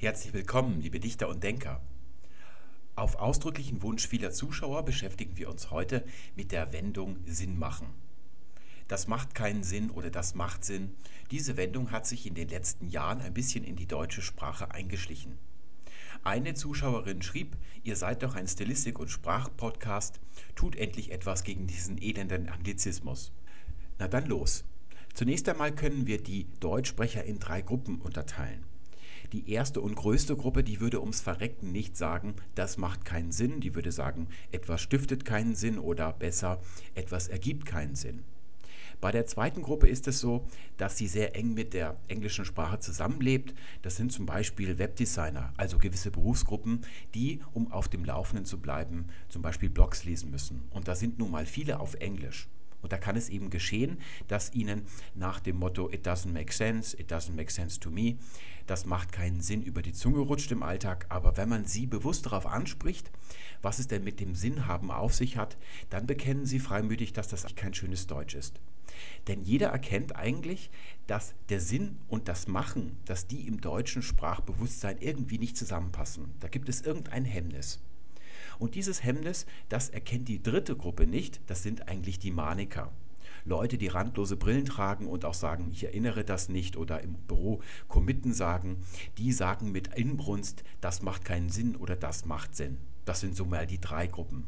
[0.00, 1.82] Herzlich willkommen, liebe Dichter und Denker.
[2.96, 7.86] Auf ausdrücklichen Wunsch vieler Zuschauer beschäftigen wir uns heute mit der Wendung Sinn machen.
[8.88, 10.94] Das macht keinen Sinn oder das macht Sinn.
[11.30, 15.36] Diese Wendung hat sich in den letzten Jahren ein bisschen in die deutsche Sprache eingeschlichen.
[16.24, 20.18] Eine Zuschauerin schrieb, ihr seid doch ein Stilistik- und Sprachpodcast,
[20.54, 23.32] tut endlich etwas gegen diesen elenden Anglizismus.
[23.98, 24.64] Na dann los.
[25.12, 28.69] Zunächst einmal können wir die Deutschsprecher in drei Gruppen unterteilen.
[29.32, 33.60] Die erste und größte Gruppe, die würde ums Verrecken nicht sagen, das macht keinen Sinn,
[33.60, 36.60] die würde sagen, etwas stiftet keinen Sinn oder besser,
[36.94, 38.24] etwas ergibt keinen Sinn.
[39.00, 42.80] Bei der zweiten Gruppe ist es so, dass sie sehr eng mit der englischen Sprache
[42.80, 43.54] zusammenlebt.
[43.80, 46.82] Das sind zum Beispiel Webdesigner, also gewisse Berufsgruppen,
[47.14, 50.62] die, um auf dem Laufenden zu bleiben, zum Beispiel Blogs lesen müssen.
[50.70, 52.48] Und da sind nun mal viele auf Englisch.
[52.82, 53.98] Und da kann es eben geschehen,
[54.28, 54.82] dass ihnen
[55.14, 58.16] nach dem Motto It doesn't make sense, it doesn't make sense to me,
[58.66, 61.06] das macht keinen Sinn, über die Zunge rutscht im Alltag.
[61.08, 63.10] Aber wenn man sie bewusst darauf anspricht,
[63.62, 65.56] was es denn mit dem Sinnhaben auf sich hat,
[65.90, 68.60] dann bekennen sie freimütig, dass das kein schönes Deutsch ist.
[69.28, 70.70] Denn jeder erkennt eigentlich,
[71.06, 76.34] dass der Sinn und das Machen, dass die im deutschen Sprachbewusstsein irgendwie nicht zusammenpassen.
[76.40, 77.80] Da gibt es irgendein Hemmnis.
[78.60, 82.92] Und dieses Hemmnis, das erkennt die dritte Gruppe nicht, das sind eigentlich die Maniker.
[83.46, 87.62] Leute, die randlose Brillen tragen und auch sagen, ich erinnere das nicht oder im Büro
[87.88, 88.76] Kommitten sagen,
[89.16, 92.76] die sagen mit Inbrunst, das macht keinen Sinn oder das macht Sinn.
[93.06, 94.44] Das sind so mal die drei Gruppen.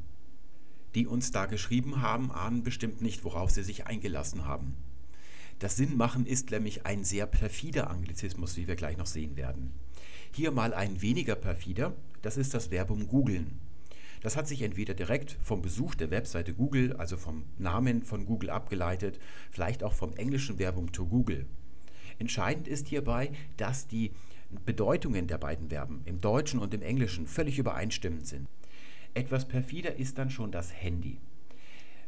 [0.94, 4.76] Die uns da geschrieben haben, ahnen bestimmt nicht, worauf sie sich eingelassen haben.
[5.58, 9.72] Das Sinnmachen ist nämlich ein sehr perfider Anglizismus, wie wir gleich noch sehen werden.
[10.32, 13.58] Hier mal ein weniger perfider, das ist das Verbum googeln.
[14.23, 18.51] Das hat sich entweder direkt vom Besuch der Webseite Google, also vom Namen von Google
[18.51, 19.19] abgeleitet,
[19.51, 21.47] vielleicht auch vom englischen Verbum to Google.
[22.19, 24.12] Entscheidend ist hierbei, dass die
[24.65, 28.48] Bedeutungen der beiden Verben im Deutschen und im Englischen völlig übereinstimmend sind.
[29.15, 31.19] Etwas perfider ist dann schon das Handy.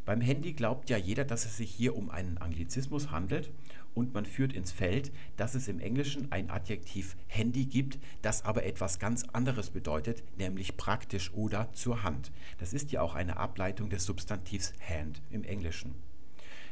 [0.05, 3.51] Beim Handy glaubt ja jeder, dass es sich hier um einen Anglizismus handelt
[3.95, 8.65] und man führt ins Feld, dass es im Englischen ein Adjektiv Handy gibt, das aber
[8.65, 12.33] etwas ganz anderes bedeutet, nämlich praktisch oder zur Hand.
[12.59, 15.95] Das ist ja auch eine Ableitung des Substantivs Hand im Englischen.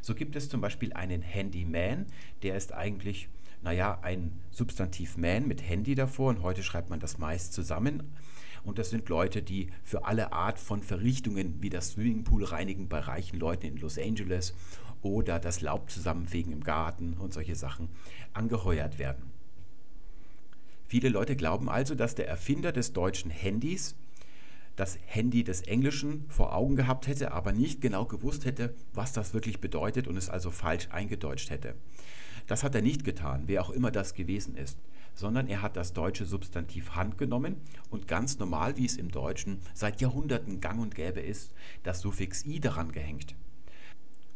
[0.01, 2.07] So gibt es zum Beispiel einen Handyman,
[2.43, 3.29] der ist eigentlich,
[3.63, 8.03] naja, ein Substantiv Man mit Handy davor und heute schreibt man das meist zusammen
[8.65, 13.01] und das sind Leute, die für alle Art von Verrichtungen wie das Swimmingpool reinigen bei
[13.01, 14.55] reichen Leuten in Los Angeles
[15.03, 17.89] oder das Laub zusammenfegen im Garten und solche Sachen
[18.33, 19.31] angeheuert werden.
[20.87, 23.95] Viele Leute glauben also, dass der Erfinder des deutschen Handys
[24.77, 29.35] das Handy des Englischen vor Augen gehabt hätte, aber nicht genau gewusst hätte, was das
[29.35, 31.75] wirklich bedeutet und es also falsch eingedeutscht hätte.
[32.47, 34.79] Das hat er nicht getan, wer auch immer das gewesen ist
[35.15, 37.57] sondern er hat das deutsche Substantiv Hand genommen
[37.91, 41.53] und ganz normal, wie es im Deutschen seit Jahrhunderten gang und gäbe ist,
[41.83, 43.35] das Suffix i daran gehängt.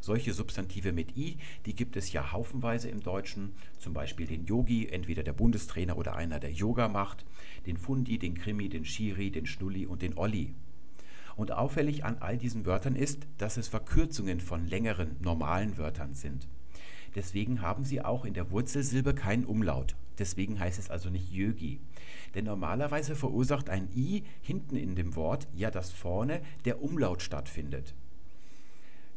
[0.07, 1.37] Solche Substantive mit i,
[1.67, 6.15] die gibt es ja haufenweise im Deutschen, zum Beispiel den Yogi, entweder der Bundestrainer oder
[6.15, 7.27] einer, der Yoga macht,
[7.67, 10.55] den Fundi, den Krimi, den Shiri, den Schnulli und den Olli.
[11.35, 16.47] Und auffällig an all diesen Wörtern ist, dass es Verkürzungen von längeren, normalen Wörtern sind.
[17.17, 19.97] Deswegen haben sie auch in der Wurzelsilbe keinen Umlaut.
[20.21, 21.81] Deswegen heißt es also nicht Jögi.
[22.37, 27.97] Denn normalerweise verursacht ein i hinten in dem Wort ja, dass vorne der Umlaut stattfindet.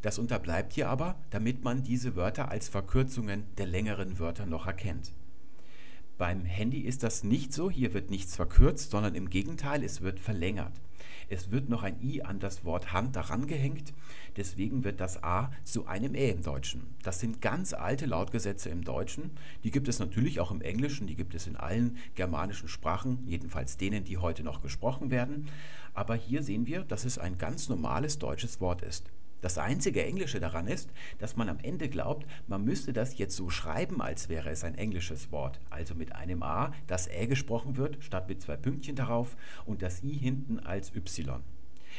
[0.01, 5.11] Das unterbleibt hier aber, damit man diese Wörter als Verkürzungen der längeren Wörter noch erkennt.
[6.17, 10.19] Beim Handy ist das nicht so, hier wird nichts verkürzt, sondern im Gegenteil, es wird
[10.19, 10.73] verlängert.
[11.29, 13.93] Es wird noch ein i an das Wort Hand daran gehängt,
[14.35, 16.87] deswegen wird das a zu einem ä im Deutschen.
[17.03, 19.31] Das sind ganz alte Lautgesetze im Deutschen,
[19.63, 23.77] die gibt es natürlich auch im Englischen, die gibt es in allen germanischen Sprachen, jedenfalls
[23.77, 25.47] denen, die heute noch gesprochen werden,
[25.93, 29.09] aber hier sehen wir, dass es ein ganz normales deutsches Wort ist.
[29.41, 33.49] Das einzige Englische daran ist, dass man am Ende glaubt, man müsste das jetzt so
[33.49, 35.59] schreiben, als wäre es ein englisches Wort.
[35.69, 40.03] Also mit einem A, das Ä gesprochen wird, statt mit zwei Pünktchen darauf und das
[40.03, 41.41] I hinten als Y.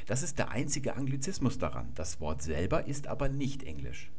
[0.06, 1.88] Das ist der einzige Anglizismus daran.
[1.94, 4.10] Das Wort selber ist aber nicht englisch.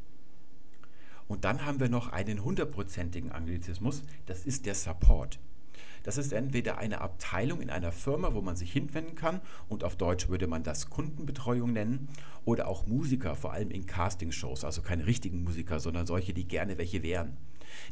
[1.28, 5.38] Und dann haben wir noch einen hundertprozentigen Anglizismus, das ist der Support.
[6.02, 9.96] Das ist entweder eine Abteilung in einer Firma, wo man sich hinwenden kann und auf
[9.96, 12.08] Deutsch würde man das Kundenbetreuung nennen
[12.44, 16.78] oder auch Musiker, vor allem in Castingshows, also keine richtigen Musiker, sondern solche, die gerne
[16.78, 17.36] welche wären.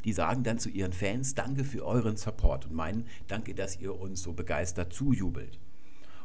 [0.04, 3.98] Die sagen dann zu ihren Fans, danke für euren Support und meinen, danke, dass ihr
[3.98, 5.58] uns so begeistert zujubelt.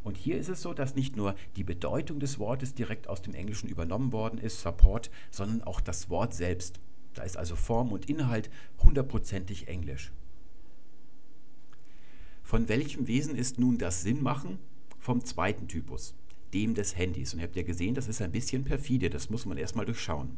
[0.04, 3.34] Und hier ist es so, dass nicht nur die Bedeutung des Wortes direkt aus dem
[3.34, 6.80] Englischen übernommen worden ist, Support, sondern auch das Wort selbst.
[7.16, 8.52] Da ist also Form und Inhalt
[8.84, 10.12] hundertprozentig Englisch.
[12.44, 14.60] Von welchem Wesen ist nun das Sinnmachen?
[15.00, 16.14] Vom zweiten Typus,
[16.56, 17.34] dem des Handys.
[17.34, 20.38] Und ihr habt ja gesehen, das ist ein bisschen perfide, das muss man erstmal durchschauen.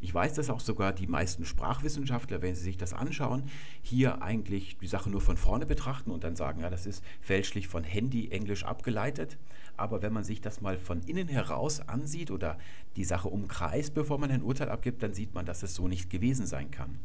[0.00, 3.42] Ich weiß, dass auch sogar die meisten Sprachwissenschaftler, wenn sie sich das anschauen,
[3.82, 7.66] hier eigentlich die Sache nur von vorne betrachten und dann sagen, ja, das ist fälschlich
[7.66, 9.38] von Handy Englisch abgeleitet.
[9.76, 12.58] Aber wenn man sich das mal von innen heraus ansieht oder
[12.94, 16.10] die Sache umkreist, bevor man ein Urteil abgibt, dann sieht man, dass es so nicht
[16.10, 17.00] gewesen sein kann.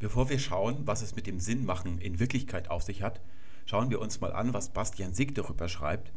[0.00, 3.20] Bevor wir schauen, was es mit dem Sinnmachen in Wirklichkeit auf sich hat,
[3.68, 6.10] schauen wir uns mal an, was Bastian Sick darüber schreibt.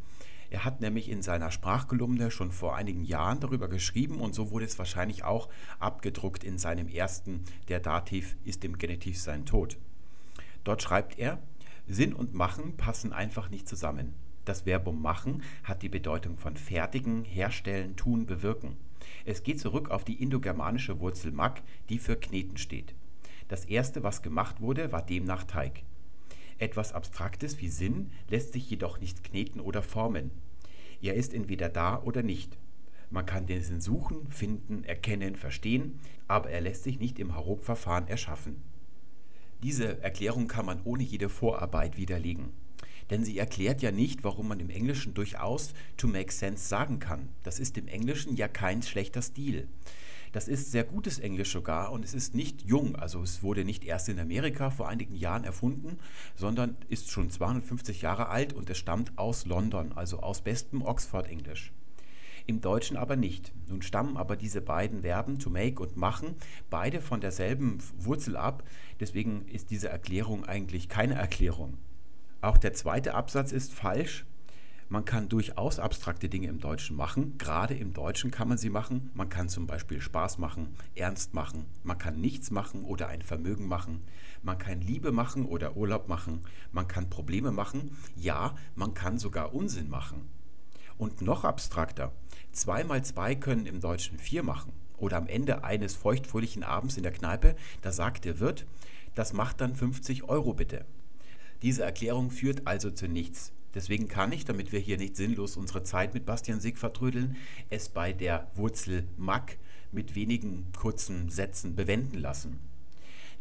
[0.48, 4.64] Er hat nämlich in seiner Sprachkolumne schon vor einigen Jahren darüber geschrieben und so wurde
[4.64, 9.76] es wahrscheinlich auch abgedruckt in seinem ersten Der Dativ ist im Genitiv sein Tod.
[10.64, 11.42] Dort schreibt er,
[11.86, 14.14] Sinn und Machen passen einfach nicht zusammen.
[14.46, 18.78] Das Verbum machen hat die Bedeutung von fertigen, herstellen, tun, bewirken.
[19.26, 21.60] Es geht zurück auf die indogermanische Wurzel mag,
[21.90, 22.94] die für kneten steht.
[23.48, 25.82] Das erste, was gemacht wurde, war demnach Teig.
[26.62, 30.30] Etwas Abstraktes wie Sinn lässt sich jedoch nicht kneten oder formen.
[31.00, 32.56] Er ist entweder da oder nicht.
[33.10, 35.98] Man kann den Sinn suchen, finden, erkennen, verstehen,
[36.28, 38.62] aber er lässt sich nicht im Hauruck-Verfahren erschaffen.
[39.64, 42.50] Diese Erklärung kann man ohne jede Vorarbeit widerlegen.
[43.10, 47.30] Denn sie erklärt ja nicht, warum man im Englischen durchaus to make sense sagen kann.
[47.42, 49.66] Das ist im Englischen ja kein schlechter Stil.
[50.32, 52.96] Das ist sehr gutes Englisch sogar und es ist nicht jung.
[52.96, 55.98] Also es wurde nicht erst in Amerika vor einigen Jahren erfunden,
[56.34, 61.72] sondern ist schon 250 Jahre alt und es stammt aus London, also aus bestem Oxford-Englisch.
[62.46, 63.52] Im Deutschen aber nicht.
[63.68, 66.34] Nun stammen aber diese beiden Verben to make und machen
[66.70, 68.64] beide von derselben Wurzel ab.
[69.00, 71.76] Deswegen ist diese Erklärung eigentlich keine Erklärung.
[72.40, 74.24] Auch der zweite Absatz ist falsch.
[74.92, 77.38] Man kann durchaus abstrakte Dinge im Deutschen machen.
[77.38, 79.10] Gerade im Deutschen kann man sie machen.
[79.14, 81.64] Man kann zum Beispiel Spaß machen, ernst machen.
[81.82, 84.02] Man kann nichts machen oder ein Vermögen machen.
[84.42, 86.42] Man kann Liebe machen oder Urlaub machen.
[86.72, 87.96] Man kann Probleme machen.
[88.16, 90.28] Ja, man kann sogar Unsinn machen.
[90.98, 92.12] Und noch abstrakter.
[92.52, 94.74] Zwei mal zwei können im Deutschen vier machen.
[94.98, 98.66] Oder am Ende eines feuchtfröhlichen Abends in der Kneipe, da sagt der Wirt,
[99.14, 100.84] das macht dann 50 Euro bitte.
[101.62, 103.54] Diese Erklärung führt also zu nichts.
[103.74, 107.36] Deswegen kann ich, damit wir hier nicht sinnlos unsere Zeit mit Bastian Sieg vertrödeln,
[107.70, 109.56] es bei der Wurzel mag
[109.92, 112.58] mit wenigen kurzen Sätzen bewenden lassen.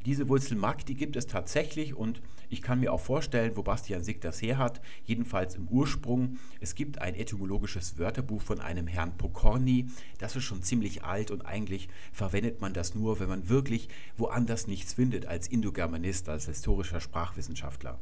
[0.05, 4.03] Diese Wurzel mag, die gibt es tatsächlich und ich kann mir auch vorstellen, wo Bastian
[4.03, 6.39] Sick das her hat, jedenfalls im Ursprung.
[6.59, 9.87] Es gibt ein etymologisches Wörterbuch von einem Herrn Pokorny,
[10.17, 14.65] das ist schon ziemlich alt und eigentlich verwendet man das nur, wenn man wirklich woanders
[14.65, 17.99] nichts findet als Indogermanist, als historischer Sprachwissenschaftler.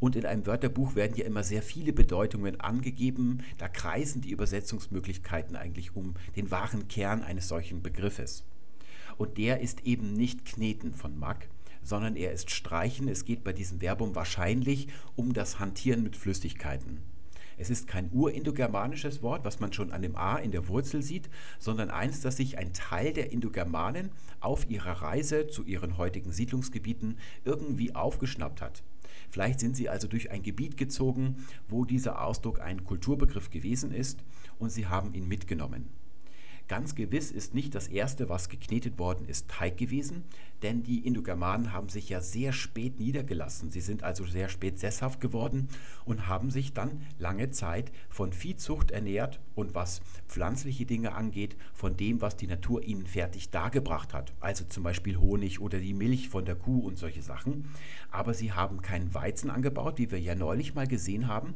[0.00, 3.42] Und in einem Wörterbuch werden ja immer sehr viele Bedeutungen angegeben.
[3.58, 8.44] Da kreisen die Übersetzungsmöglichkeiten eigentlich um den wahren Kern eines solchen Begriffes.
[9.18, 11.48] Und der ist eben nicht Kneten von Mack,
[11.82, 13.08] sondern er ist Streichen.
[13.08, 17.02] Es geht bei diesem Verbum wahrscheinlich um das Hantieren mit Flüssigkeiten.
[17.58, 21.28] Es ist kein urindogermanisches Wort, was man schon an dem A in der Wurzel sieht,
[21.58, 24.08] sondern eins, das sich ein Teil der Indogermanen
[24.40, 28.82] auf ihrer Reise zu ihren heutigen Siedlungsgebieten irgendwie aufgeschnappt hat.
[29.30, 34.22] Vielleicht sind sie also durch ein Gebiet gezogen, wo dieser Ausdruck ein Kulturbegriff gewesen ist
[34.58, 35.86] und sie haben ihn mitgenommen.
[36.68, 40.22] Ganz gewiss ist nicht das erste, was geknetet worden ist, Teig gewesen,
[40.62, 43.70] denn die Indogermanen haben sich ja sehr spät niedergelassen.
[43.70, 45.68] Sie sind also sehr spät sesshaft geworden
[46.04, 51.96] und haben sich dann lange Zeit von Viehzucht ernährt und was pflanzliche Dinge angeht, von
[51.96, 54.32] dem, was die Natur ihnen fertig dargebracht hat.
[54.40, 57.68] Also zum Beispiel Honig oder die Milch von der Kuh und solche Sachen.
[58.10, 61.54] Aber sie haben keinen Weizen angebaut, wie wir ja neulich mal gesehen haben.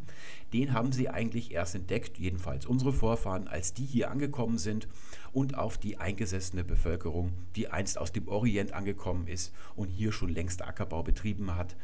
[0.52, 4.88] Den haben sie eigentlich erst entdeckt, jedenfalls unsere Vorfahren, als die hier angekommen sind
[5.34, 10.30] und auf die eingesessene Bevölkerung, die einst aus dem Orient angekommen ist und hier schon
[10.30, 11.76] längst Ackerbau betrieben hat,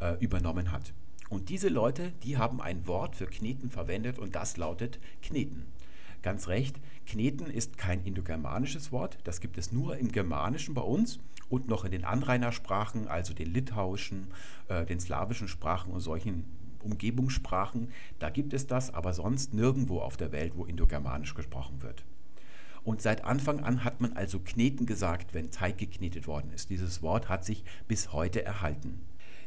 [0.00, 0.92] äh, übernommen hat.
[1.30, 5.66] Und diese Leute, die haben ein Wort für Kneten verwendet und das lautet Kneten.
[6.22, 11.20] Ganz recht, Kneten ist kein indogermanisches Wort, das gibt es nur im Germanischen bei uns
[11.48, 14.28] und noch in den Anrainersprachen, also den litauischen,
[14.68, 16.44] äh, den slawischen Sprachen und solchen
[16.82, 17.90] Umgebungssprachen.
[18.18, 22.04] Da gibt es das, aber sonst nirgendwo auf der Welt, wo indogermanisch gesprochen wird.
[22.86, 26.70] Und seit Anfang an hat man also kneten gesagt, wenn Teig geknetet worden ist.
[26.70, 29.00] Dieses Wort hat sich bis heute erhalten.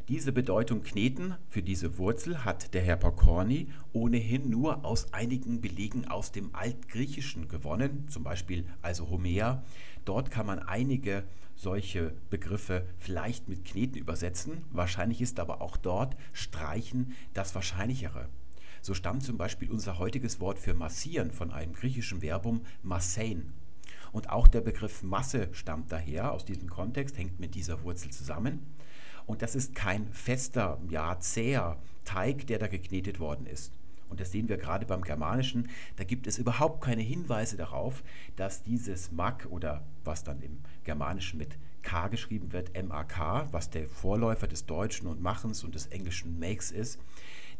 [0.10, 6.06] Diese Bedeutung kneten für diese Wurzel hat der Herr Pokorny ohnehin nur aus einigen Belegen
[6.06, 9.64] aus dem Altgriechischen gewonnen, zum Beispiel also Homer.
[10.04, 11.24] Dort kann man einige
[11.56, 14.66] solche Begriffe vielleicht mit kneten übersetzen.
[14.72, 18.28] Wahrscheinlich ist aber auch dort streichen das Wahrscheinlichere.
[18.82, 23.54] So stammt zum Beispiel unser heutiges Wort für massieren von einem griechischen Verbum massein.
[24.12, 28.66] Und auch der Begriff Masse stammt daher, aus diesem Kontext, hängt mit dieser Wurzel zusammen.
[29.26, 33.72] Und das ist kein fester, ja, zäher Teig, der da geknetet worden ist.
[34.10, 35.70] Und das sehen wir gerade beim Germanischen.
[35.98, 38.04] Da gibt es überhaupt keine Hinweise darauf,
[38.36, 43.88] dass dieses Mak oder was dann im Germanischen mit K geschrieben wird, M-A-K, was der
[43.88, 47.00] Vorläufer des Deutschen und Machens und des Englischen Makes ist,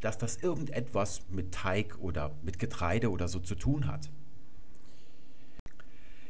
[0.02, 4.10] dass das irgendetwas mit Teig oder mit Getreide oder so zu tun hat.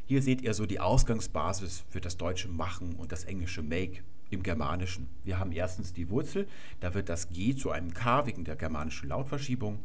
[0.05, 4.41] Hier seht ihr so die Ausgangsbasis für das deutsche Machen und das englische Make im
[4.41, 5.07] Germanischen.
[5.23, 6.47] Wir haben erstens die Wurzel,
[6.79, 9.79] da wird das G zu einem K wegen der germanischen Lautverschiebung.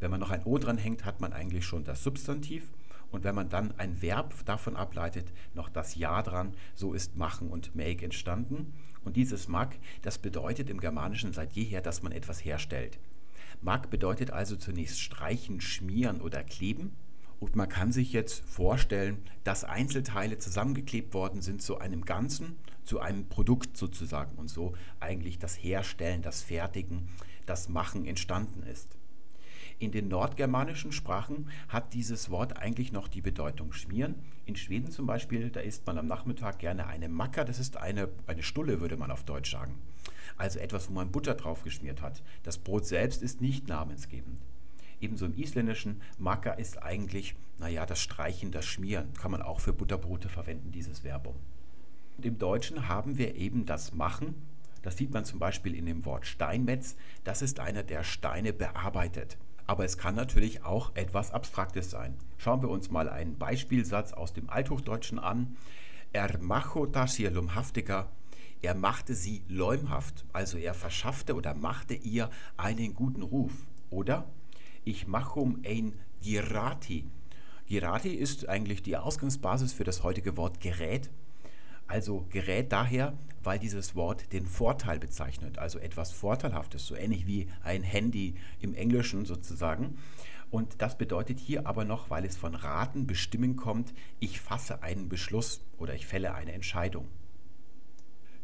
[0.00, 2.72] Wenn man noch ein O dran hängt, hat man eigentlich schon das Substantiv.
[3.10, 7.48] Und wenn man dann ein Verb davon ableitet, noch das Ja dran, so ist machen
[7.48, 8.72] und make entstanden.
[9.04, 12.98] Und dieses mag, das bedeutet im Germanischen seit jeher, dass man etwas herstellt.
[13.60, 16.96] Mag bedeutet also zunächst streichen, schmieren oder kleben.
[17.40, 23.00] Und man kann sich jetzt vorstellen, dass Einzelteile zusammengeklebt worden sind zu einem Ganzen, zu
[23.00, 27.08] einem Produkt sozusagen und so eigentlich das Herstellen, das Fertigen,
[27.46, 28.96] das Machen entstanden ist.
[29.80, 34.16] In den nordgermanischen Sprachen hat dieses Wort eigentlich noch die Bedeutung schmieren.
[34.44, 38.08] In Schweden zum Beispiel, da isst man am Nachmittag gerne eine Macker, das ist eine,
[38.26, 39.78] eine Stulle, würde man auf Deutsch sagen.
[40.36, 42.22] Also etwas, wo man Butter drauf geschmiert hat.
[42.42, 44.40] Das Brot selbst ist nicht namensgebend.
[45.00, 49.12] Ebenso im Isländischen, Macker ist eigentlich, naja, das Streichen, das Schmieren.
[49.14, 51.36] Kann man auch für Butterbrote verwenden, dieses Verbum.
[52.16, 54.34] Und im Deutschen haben wir eben das Machen.
[54.82, 56.96] Das sieht man zum Beispiel in dem Wort Steinmetz.
[57.22, 59.38] Das ist einer, der Steine bearbeitet.
[59.66, 62.16] Aber es kann natürlich auch etwas Abstraktes sein.
[62.38, 65.56] Schauen wir uns mal einen Beispielsatz aus dem Althochdeutschen an.
[66.12, 68.10] Er macho das hier lumhaftiger.
[68.60, 73.52] Er machte sie leumhaft, also er verschaffte oder machte ihr einen guten Ruf.
[73.90, 74.28] Oder
[74.84, 77.04] ich machum ein Girati.
[77.66, 81.10] Girati ist eigentlich die Ausgangsbasis für das heutige Wort Gerät.
[81.86, 87.48] Also Gerät daher, weil dieses Wort den Vorteil bezeichnet, also etwas Vorteilhaftes, so ähnlich wie
[87.62, 89.98] ein Handy im Englischen sozusagen.
[90.50, 95.08] Und das bedeutet hier aber noch, weil es von Raten, Bestimmen kommt, ich fasse einen
[95.08, 97.06] Beschluss oder ich fälle eine Entscheidung.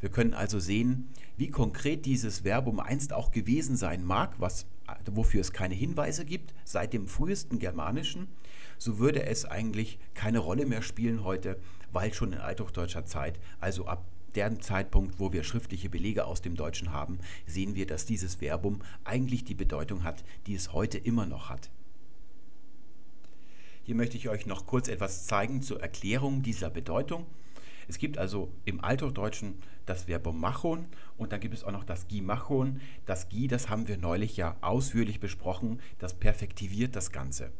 [0.04, 1.08] Wir können also sehen,
[1.38, 4.66] wie konkret dieses Verbum einst auch gewesen sein mag, was,
[5.10, 8.28] wofür es keine Hinweise gibt, seit dem frühesten Germanischen,
[8.76, 11.58] so würde es eigentlich keine Rolle mehr spielen heute,
[11.90, 14.04] weil schon in althochdeutscher Zeit, also ab
[14.36, 18.82] dem Zeitpunkt, wo wir schriftliche Belege aus dem Deutschen haben, sehen wir, dass dieses Verbum
[19.04, 21.70] eigentlich die Bedeutung hat, die es heute immer noch hat.
[23.84, 27.24] Hier möchte ich euch noch kurz etwas zeigen zur Erklärung dieser Bedeutung.
[27.88, 29.54] Es gibt also im Althochdeutschen
[29.86, 30.86] das Verbum machon
[31.16, 32.80] und dann gibt es auch noch das gimachon.
[33.06, 37.52] Das gi, das haben wir neulich ja ausführlich besprochen, das perfektiviert das Ganze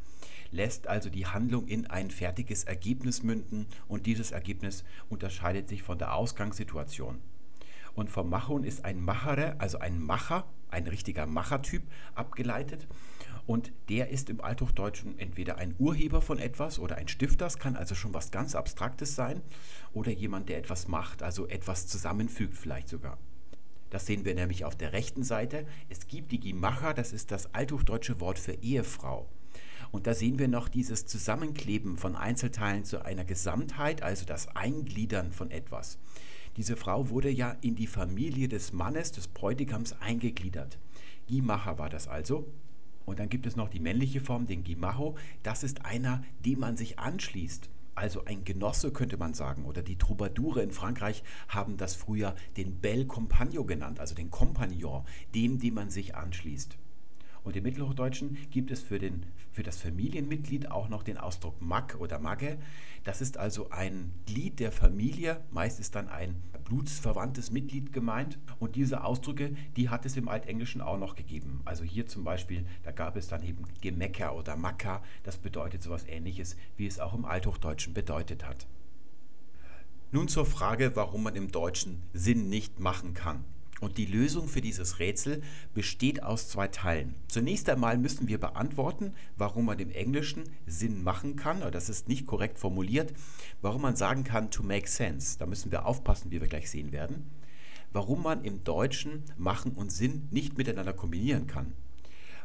[0.54, 5.98] lässt also die Handlung in ein fertiges Ergebnis münden und dieses Ergebnis unterscheidet sich von
[5.98, 7.20] der Ausgangssituation.
[7.94, 11.82] Und vom Machon ist ein Machere, also ein Macher, ein richtiger Machertyp
[12.14, 12.86] abgeleitet.
[13.46, 17.76] Und der ist im Althochdeutschen entweder ein Urheber von etwas oder ein Stifter, das kann
[17.76, 19.42] also schon was ganz Abstraktes sein,
[19.92, 23.18] oder jemand, der etwas macht, also etwas zusammenfügt vielleicht sogar.
[23.90, 25.66] Das sehen wir nämlich auf der rechten Seite.
[25.88, 29.28] Es gibt die Gimacher, das ist das althochdeutsche Wort für Ehefrau.
[29.92, 35.32] Und da sehen wir noch dieses Zusammenkleben von Einzelteilen zu einer Gesamtheit, also das Eingliedern
[35.32, 35.98] von etwas.
[36.56, 40.78] Diese Frau wurde ja in die Familie des Mannes, des Bräutigams eingegliedert.
[41.28, 42.46] Gimacher war das also.
[43.06, 45.16] Und dann gibt es noch die männliche Form, den Gimacho.
[45.42, 47.68] Das ist einer, dem man sich anschließt.
[47.94, 49.64] Also ein Genosse könnte man sagen.
[49.64, 55.04] Oder die Troubadoure in Frankreich haben das früher den Bel Compagno genannt, also den Kompagnon,
[55.34, 56.76] dem, dem man sich anschließt.
[57.44, 61.96] Und im Mittelhochdeutschen gibt es für, den, für das Familienmitglied auch noch den Ausdruck Mag
[62.00, 62.58] oder Magge.
[63.04, 68.38] Das ist also ein Glied der Familie, meist ist dann ein blutsverwandtes Mitglied gemeint.
[68.58, 71.60] Und diese Ausdrücke, die hat es im Altenglischen auch noch gegeben.
[71.64, 75.02] Also hier zum Beispiel, da gab es dann eben Gemecker oder Macker.
[75.22, 78.66] Das bedeutet sowas ähnliches, wie es auch im Althochdeutschen bedeutet hat.
[80.10, 83.44] Nun zur Frage, warum man im Deutschen Sinn nicht machen kann.
[83.84, 85.42] Und die Lösung für dieses Rätsel
[85.74, 87.14] besteht aus zwei Teilen.
[87.28, 92.08] Zunächst einmal müssen wir beantworten, warum man im Englischen Sinn machen kann, oder das ist
[92.08, 93.12] nicht korrekt formuliert,
[93.60, 95.38] warum man sagen kann to make sense.
[95.38, 97.30] Da müssen wir aufpassen, wie wir gleich sehen werden.
[97.92, 101.74] Warum man im Deutschen machen und Sinn nicht miteinander kombinieren kann.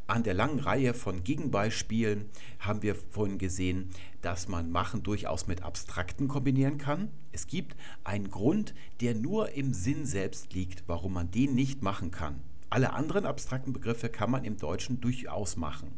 [0.10, 2.26] An der langen Reihe von Gegenbeispielen
[2.58, 3.92] haben wir vorhin gesehen,
[4.24, 7.10] dass man Machen durchaus mit Abstrakten kombinieren kann.
[7.32, 12.10] Es gibt einen Grund, der nur im Sinn selbst liegt, warum man den nicht machen
[12.10, 12.42] kann.
[12.72, 15.92] Alle anderen abstrakten Begriffe kann man im Deutschen durchaus machen.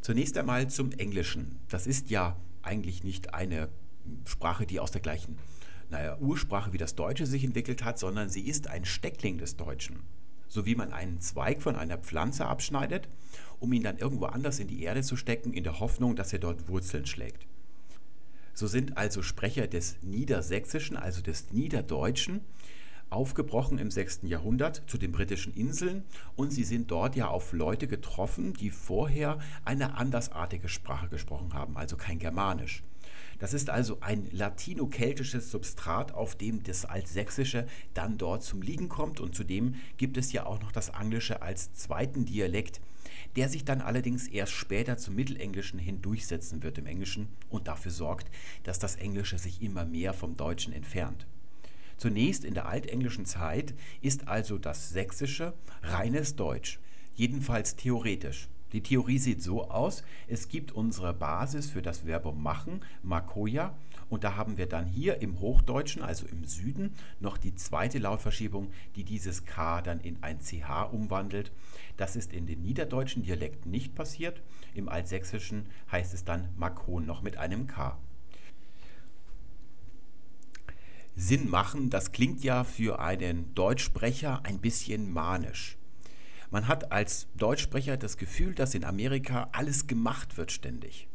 [0.00, 1.58] Zunächst einmal zum Englischen.
[1.68, 3.68] Das ist ja eigentlich nicht eine
[4.24, 5.36] Sprache, die aus der gleichen
[5.90, 10.00] naja, Ursprache wie das Deutsche sich entwickelt hat, sondern sie ist ein Steckling des Deutschen.
[10.48, 13.08] So wie man einen Zweig von einer Pflanze abschneidet,
[13.60, 16.38] um ihn dann irgendwo anders in die Erde zu stecken, in der Hoffnung, dass er
[16.38, 17.46] dort Wurzeln schlägt.
[18.54, 22.40] So sind also Sprecher des Niedersächsischen, also des Niederdeutschen,
[23.10, 24.20] aufgebrochen im 6.
[24.22, 29.38] Jahrhundert zu den britischen Inseln und sie sind dort ja auf Leute getroffen, die vorher
[29.64, 32.82] eine andersartige Sprache gesprochen haben, also kein Germanisch.
[33.38, 39.20] Das ist also ein latino-keltisches Substrat, auf dem das Altsächsische dann dort zum Liegen kommt
[39.20, 42.80] und zudem gibt es ja auch noch das Englische als zweiten Dialekt,
[43.36, 47.92] der sich dann allerdings erst später zum Mittelenglischen hin durchsetzen wird im Englischen und dafür
[47.92, 48.30] sorgt,
[48.64, 51.26] dass das Englische sich immer mehr vom Deutschen entfernt.
[51.98, 56.78] Zunächst in der altenglischen Zeit ist also das Sächsische reines Deutsch,
[57.14, 58.48] jedenfalls theoretisch.
[58.72, 63.74] Die Theorie sieht so aus, es gibt unsere Basis für das Verbum machen, makoya,
[64.08, 68.70] und da haben wir dann hier im Hochdeutschen, also im Süden, noch die zweite Lautverschiebung,
[68.94, 71.52] die dieses K dann in ein CH umwandelt.
[71.96, 74.42] Das ist in den niederdeutschen Dialekten nicht passiert.
[74.74, 77.98] Im Altsächsischen heißt es dann Makon noch mit einem K.
[81.18, 85.78] Sinn machen, das klingt ja für einen Deutschsprecher ein bisschen manisch.
[86.50, 91.08] Man hat als Deutschsprecher das Gefühl, dass in Amerika alles gemacht wird ständig.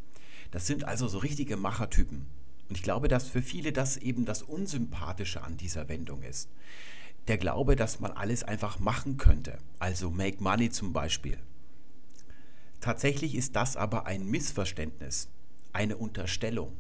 [0.51, 2.27] Das sind also so richtige Machertypen.
[2.69, 6.50] Und ich glaube, dass für viele das eben das Unsympathische an dieser Wendung ist.
[7.27, 9.57] Der Glaube, dass man alles einfach machen könnte.
[9.79, 11.38] Also Make Money zum Beispiel.
[12.79, 15.29] Tatsächlich ist das aber ein Missverständnis,
[15.71, 16.75] eine Unterstellung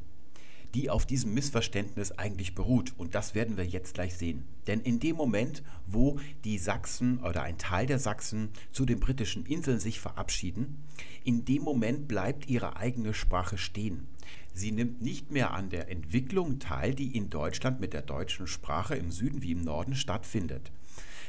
[0.73, 2.93] die auf diesem Missverständnis eigentlich beruht.
[2.97, 4.45] Und das werden wir jetzt gleich sehen.
[4.67, 9.45] Denn in dem Moment, wo die Sachsen oder ein Teil der Sachsen zu den britischen
[9.45, 10.83] Inseln sich verabschieden,
[11.23, 14.07] in dem Moment bleibt ihre eigene Sprache stehen.
[14.53, 18.95] Sie nimmt nicht mehr an der Entwicklung teil, die in Deutschland mit der deutschen Sprache
[18.95, 20.71] im Süden wie im Norden stattfindet.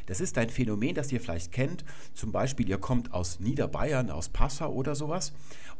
[0.06, 1.84] Das ist ein Phänomen, das ihr vielleicht kennt.
[2.14, 5.32] Zum Beispiel, ihr kommt aus Niederbayern, aus Passau oder sowas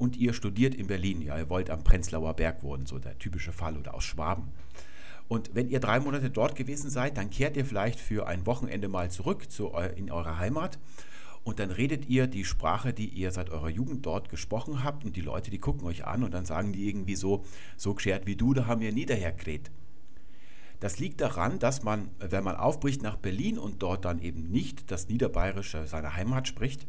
[0.02, 1.22] und ihr studiert in Berlin.
[1.22, 4.48] Ja, ihr wollt am Prenzlauer Berg wohnen, so der typische Fall, oder aus Schwaben.
[5.28, 8.88] Und wenn ihr drei Monate dort gewesen seid, dann kehrt ihr vielleicht für ein Wochenende
[8.88, 10.80] mal zurück zu, in eure Heimat
[11.44, 15.14] und dann redet ihr die Sprache, die ihr seit eurer Jugend dort gesprochen habt und
[15.14, 17.44] die Leute, die gucken euch an und dann sagen die irgendwie so,
[17.76, 19.06] so geschert wie du, da haben wir nie.
[20.80, 24.90] Das liegt daran, dass man, wenn man aufbricht nach Berlin und dort dann eben nicht
[24.90, 26.88] das Niederbayerische seiner Heimat spricht,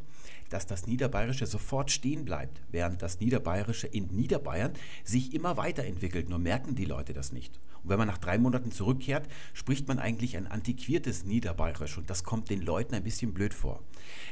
[0.50, 6.30] dass das Niederbayerische sofort stehen bleibt, während das Niederbayerische in Niederbayern sich immer weiterentwickelt.
[6.30, 7.60] Nur merken die Leute das nicht.
[7.84, 12.24] Und wenn man nach drei Monaten zurückkehrt, spricht man eigentlich ein antiquiertes Niederbayerisch und das
[12.24, 13.82] kommt den Leuten ein bisschen blöd vor.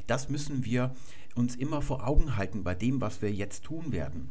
[0.08, 0.94] Das müssen wir
[1.36, 4.30] uns immer vor Augen halten bei dem, was wir jetzt tun werden.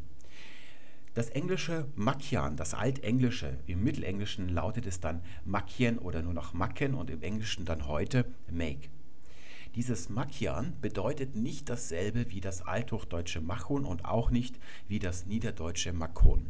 [1.12, 6.94] Das englische Makian, das Altenglische, im Mittelenglischen lautet es dann Makien oder nur noch Macken
[6.94, 8.90] und im Englischen dann heute Make.
[9.76, 15.92] Dieses Makian bedeutet nicht dasselbe wie das althochdeutsche Machon und auch nicht wie das niederdeutsche
[15.92, 16.46] Makon.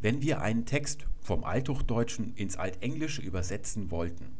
[0.00, 4.36] Wenn wir einen Text vom Althochdeutschen ins Altenglische übersetzen wollten,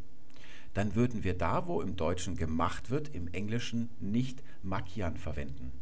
[0.74, 5.72] dann würden wir da, wo im Deutschen gemacht wird, im Englischen nicht Makian verwenden.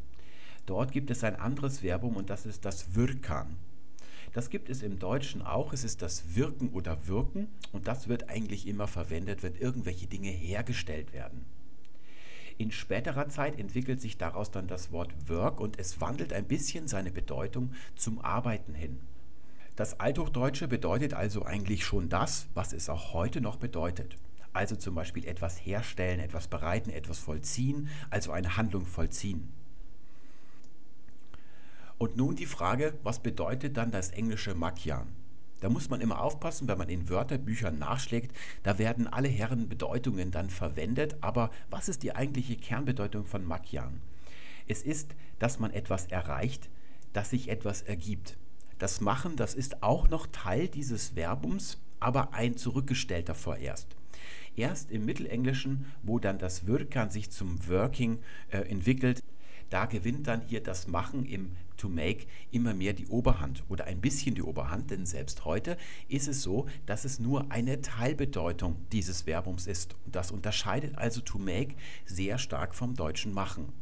[0.64, 3.56] Dort gibt es ein anderes Verbum und das ist das Wirkan.
[4.36, 5.72] Das gibt es im Deutschen auch.
[5.72, 10.28] Es ist das Wirken oder Wirken und das wird eigentlich immer verwendet, wenn irgendwelche Dinge
[10.28, 11.46] hergestellt werden.
[12.58, 16.86] In späterer Zeit entwickelt sich daraus dann das Wort Work und es wandelt ein bisschen
[16.86, 19.00] seine Bedeutung zum Arbeiten hin.
[19.74, 24.18] Das Althochdeutsche bedeutet also eigentlich schon das, was es auch heute noch bedeutet.
[24.52, 29.55] Also zum Beispiel etwas herstellen, etwas bereiten, etwas vollziehen, also eine Handlung vollziehen.
[31.98, 35.08] Und nun die Frage, was bedeutet dann das englische Makian?
[35.60, 40.30] Da muss man immer aufpassen, wenn man in Wörterbüchern nachschlägt, da werden alle Herren Bedeutungen
[40.30, 44.02] dann verwendet, aber was ist die eigentliche Kernbedeutung von Makian?
[44.68, 46.68] Es ist, dass man etwas erreicht,
[47.14, 48.36] dass sich etwas ergibt.
[48.78, 53.96] Das Machen, das ist auch noch Teil dieses Verbums, aber ein zurückgestellter vorerst.
[54.54, 58.18] Erst im Mittelenglischen, wo dann das Wirkan sich zum Working
[58.50, 59.22] äh, entwickelt,
[59.70, 64.00] da gewinnt dann hier das Machen im to make immer mehr die Oberhand oder ein
[64.00, 65.76] bisschen die Oberhand, denn selbst heute
[66.08, 69.96] ist es so, dass es nur eine Teilbedeutung dieses Verbums ist.
[70.06, 73.72] Das unterscheidet also to make sehr stark vom deutschen Machen.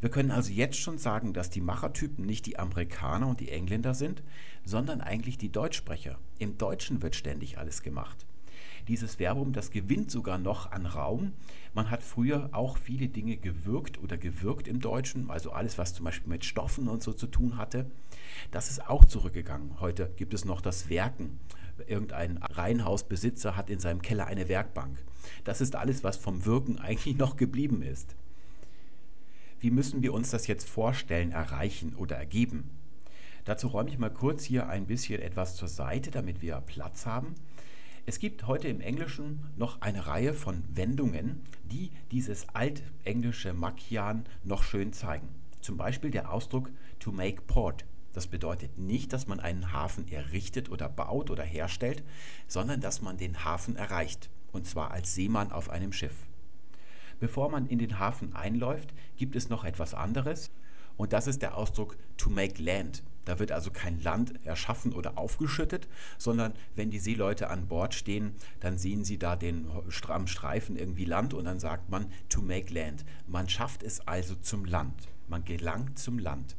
[0.00, 3.94] Wir können also jetzt schon sagen, dass die Machertypen nicht die Amerikaner und die Engländer
[3.94, 4.22] sind,
[4.64, 6.18] sondern eigentlich die Deutschsprecher.
[6.38, 8.26] Im Deutschen wird ständig alles gemacht.
[8.88, 11.32] Dieses Verbum, das gewinnt sogar noch an Raum.
[11.74, 16.04] Man hat früher auch viele Dinge gewirkt oder gewirkt im Deutschen, also alles, was zum
[16.04, 17.86] Beispiel mit Stoffen und so zu tun hatte.
[18.52, 19.80] Das ist auch zurückgegangen.
[19.80, 21.40] Heute gibt es noch das Werken.
[21.86, 25.04] Irgendein Reihenhausbesitzer hat in seinem Keller eine Werkbank.
[25.44, 28.14] Das ist alles, was vom Wirken eigentlich noch geblieben ist.
[29.58, 32.70] Wie müssen wir uns das jetzt vorstellen, erreichen oder ergeben?
[33.44, 37.34] Dazu räume ich mal kurz hier ein bisschen etwas zur Seite, damit wir Platz haben.
[38.08, 44.62] Es gibt heute im Englischen noch eine Reihe von Wendungen, die dieses altenglische Makian noch
[44.62, 45.28] schön zeigen.
[45.60, 47.84] Zum Beispiel der Ausdruck to make port.
[48.12, 52.04] Das bedeutet nicht, dass man einen Hafen errichtet oder baut oder herstellt,
[52.46, 56.28] sondern dass man den Hafen erreicht, und zwar als Seemann auf einem Schiff.
[57.18, 60.52] Bevor man in den Hafen einläuft, gibt es noch etwas anderes,
[60.96, 63.02] und das ist der Ausdruck to make land.
[63.26, 68.34] Da wird also kein Land erschaffen oder aufgeschüttet, sondern wenn die Seeleute an Bord stehen,
[68.60, 69.68] dann sehen sie da den
[70.08, 73.04] am Streifen irgendwie Land und dann sagt man to make land.
[73.26, 75.08] Man schafft es also zum Land.
[75.26, 76.56] Man gelangt zum Land.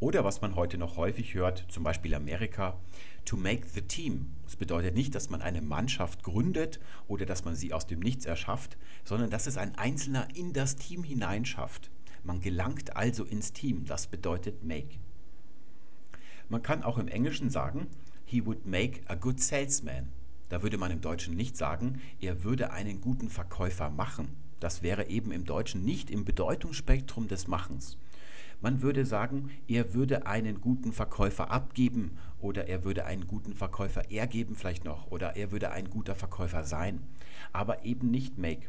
[0.00, 2.78] Oder was man heute noch häufig hört, zum Beispiel Amerika,
[3.24, 4.32] to make the team.
[4.44, 8.24] Das bedeutet nicht, dass man eine Mannschaft gründet oder dass man sie aus dem Nichts
[8.24, 11.90] erschafft, sondern dass es ein Einzelner in das Team hineinschafft.
[12.24, 13.84] Man gelangt also ins Team.
[13.86, 14.98] Das bedeutet make.
[16.48, 17.88] Man kann auch im Englischen sagen,
[18.24, 20.08] he would make a good salesman.
[20.48, 24.28] Da würde man im Deutschen nicht sagen, er würde einen guten Verkäufer machen.
[24.60, 27.98] Das wäre eben im Deutschen nicht im Bedeutungsspektrum des Machens.
[28.60, 34.10] Man würde sagen, er würde einen guten Verkäufer abgeben oder er würde einen guten Verkäufer
[34.10, 37.00] ergeben vielleicht noch oder er würde ein guter Verkäufer sein,
[37.52, 38.68] aber eben nicht make.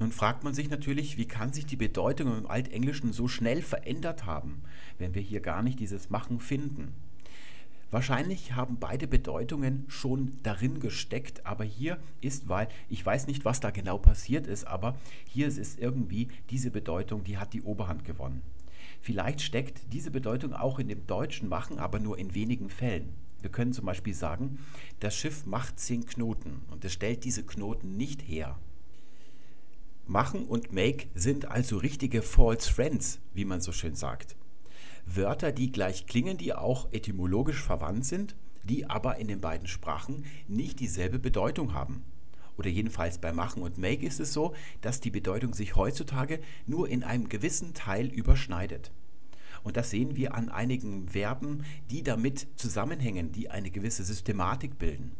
[0.00, 4.24] Nun fragt man sich natürlich, wie kann sich die Bedeutung im Altenglischen so schnell verändert
[4.24, 4.62] haben,
[4.96, 6.94] wenn wir hier gar nicht dieses Machen finden.
[7.90, 13.60] Wahrscheinlich haben beide Bedeutungen schon darin gesteckt, aber hier ist, weil ich weiß nicht, was
[13.60, 18.06] da genau passiert ist, aber hier ist es irgendwie diese Bedeutung, die hat die Oberhand
[18.06, 18.40] gewonnen.
[19.02, 23.10] Vielleicht steckt diese Bedeutung auch in dem deutschen Machen, aber nur in wenigen Fällen.
[23.42, 24.60] Wir können zum Beispiel sagen,
[25.00, 28.58] das Schiff macht zehn Knoten und es stellt diese Knoten nicht her.
[30.10, 34.34] Machen und make sind also richtige false friends, wie man so schön sagt.
[35.06, 40.24] Wörter, die gleich klingen, die auch etymologisch verwandt sind, die aber in den beiden Sprachen
[40.48, 42.02] nicht dieselbe Bedeutung haben.
[42.58, 46.88] Oder jedenfalls bei Machen und Make ist es so, dass die Bedeutung sich heutzutage nur
[46.88, 48.90] in einem gewissen Teil überschneidet.
[49.62, 55.12] Und das sehen wir an einigen Verben, die damit zusammenhängen, die eine gewisse Systematik bilden,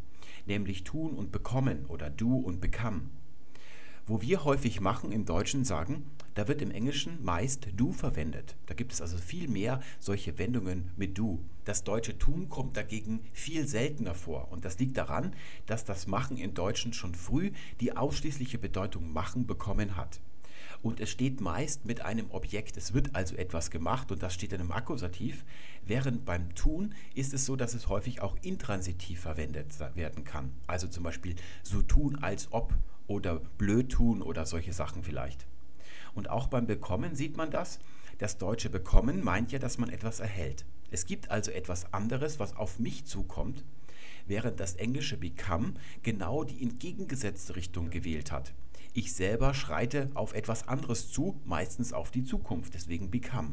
[0.47, 3.03] nämlich tun und bekommen oder do und become.
[4.07, 8.57] Wo wir häufig machen im Deutschen sagen, da wird im Englischen meist du verwendet.
[8.67, 11.45] Da gibt es also viel mehr solche Wendungen mit du.
[11.65, 14.51] Das deutsche tun kommt dagegen viel seltener vor.
[14.51, 15.35] Und das liegt daran,
[15.67, 20.21] dass das Machen im Deutschen schon früh die ausschließliche Bedeutung machen bekommen hat.
[20.83, 24.53] Und es steht meist mit einem Objekt, es wird also etwas gemacht und das steht
[24.53, 25.45] in einem Akkusativ,
[25.85, 30.53] während beim Tun ist es so, dass es häufig auch intransitiv verwendet werden kann.
[30.67, 32.73] Also zum Beispiel so tun als ob
[33.11, 35.45] oder blöd tun oder solche Sachen vielleicht.
[36.15, 37.81] Und auch beim Bekommen sieht man das.
[38.19, 40.65] Das deutsche Bekommen meint ja, dass man etwas erhält.
[40.93, 43.65] Es gibt also etwas anderes, was auf mich zukommt,
[44.27, 48.53] während das englische Become genau die entgegengesetzte Richtung gewählt hat.
[48.93, 53.53] Ich selber schreite auf etwas anderes zu, meistens auf die Zukunft, deswegen Become.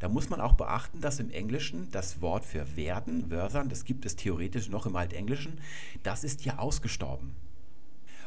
[0.00, 4.06] Da muss man auch beachten, dass im Englischen das Wort für werden, Wörsern, das gibt
[4.06, 5.60] es theoretisch noch im Altenglischen,
[6.02, 7.36] das ist ja ausgestorben.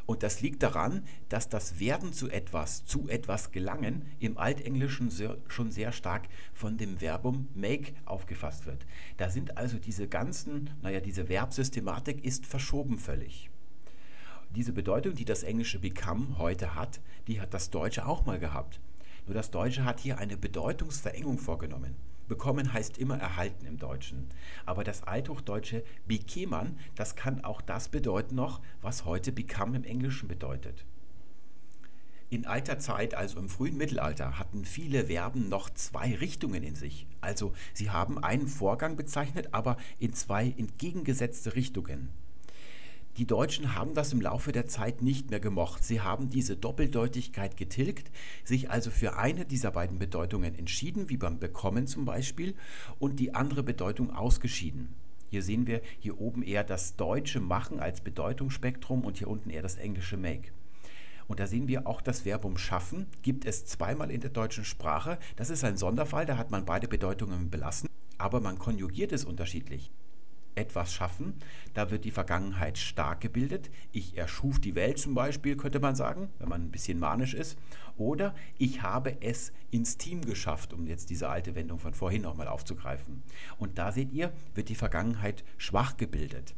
[0.06, 5.38] Und das liegt daran, dass das Werden zu etwas, zu etwas gelangen, im Altenglischen sehr,
[5.48, 8.86] schon sehr stark von dem Verbum make aufgefasst wird.
[9.18, 13.50] Da sind also diese ganzen, naja, diese Verbsystematik ist verschoben völlig.
[14.56, 18.82] Diese Bedeutung, die das englische become heute hat, die hat das Deutsche auch mal gehabt.
[19.26, 21.96] Nur das Deutsche hat hier eine Bedeutungsverengung vorgenommen.
[22.28, 24.28] Bekommen heißt immer erhalten im Deutschen.
[24.66, 30.28] Aber das althochdeutsche bekeman, das kann auch das bedeuten noch, was heute become im Englischen
[30.28, 30.86] bedeutet.
[32.30, 37.06] In alter Zeit, also im frühen Mittelalter, hatten viele Verben noch zwei Richtungen in sich.
[37.22, 42.10] Also sie haben einen Vorgang bezeichnet, aber in zwei entgegengesetzte Richtungen.
[43.18, 45.84] Die Deutschen haben das im Laufe der Zeit nicht mehr gemocht.
[45.84, 48.10] Sie haben diese Doppeldeutigkeit getilgt,
[48.44, 52.56] sich also für eine dieser beiden Bedeutungen entschieden, wie beim Bekommen zum Beispiel,
[52.98, 54.96] und die andere Bedeutung ausgeschieden.
[55.30, 59.62] Hier sehen wir hier oben eher das deutsche Machen als Bedeutungsspektrum und hier unten eher
[59.62, 60.52] das englische Make.
[61.28, 65.20] Und da sehen wir auch das Verbum schaffen, gibt es zweimal in der deutschen Sprache.
[65.36, 69.92] Das ist ein Sonderfall, da hat man beide Bedeutungen belassen, aber man konjugiert es unterschiedlich.
[70.56, 71.36] Etwas schaffen.
[71.74, 73.70] Da wird die Vergangenheit stark gebildet.
[73.92, 77.58] Ich erschuf die Welt zum Beispiel, könnte man sagen, wenn man ein bisschen manisch ist.
[77.98, 82.48] Oder ich habe es ins Team geschafft, um jetzt diese alte Wendung von vorhin nochmal
[82.48, 83.24] aufzugreifen.
[83.58, 86.56] Und da seht ihr, wird die Vergangenheit schwach gebildet.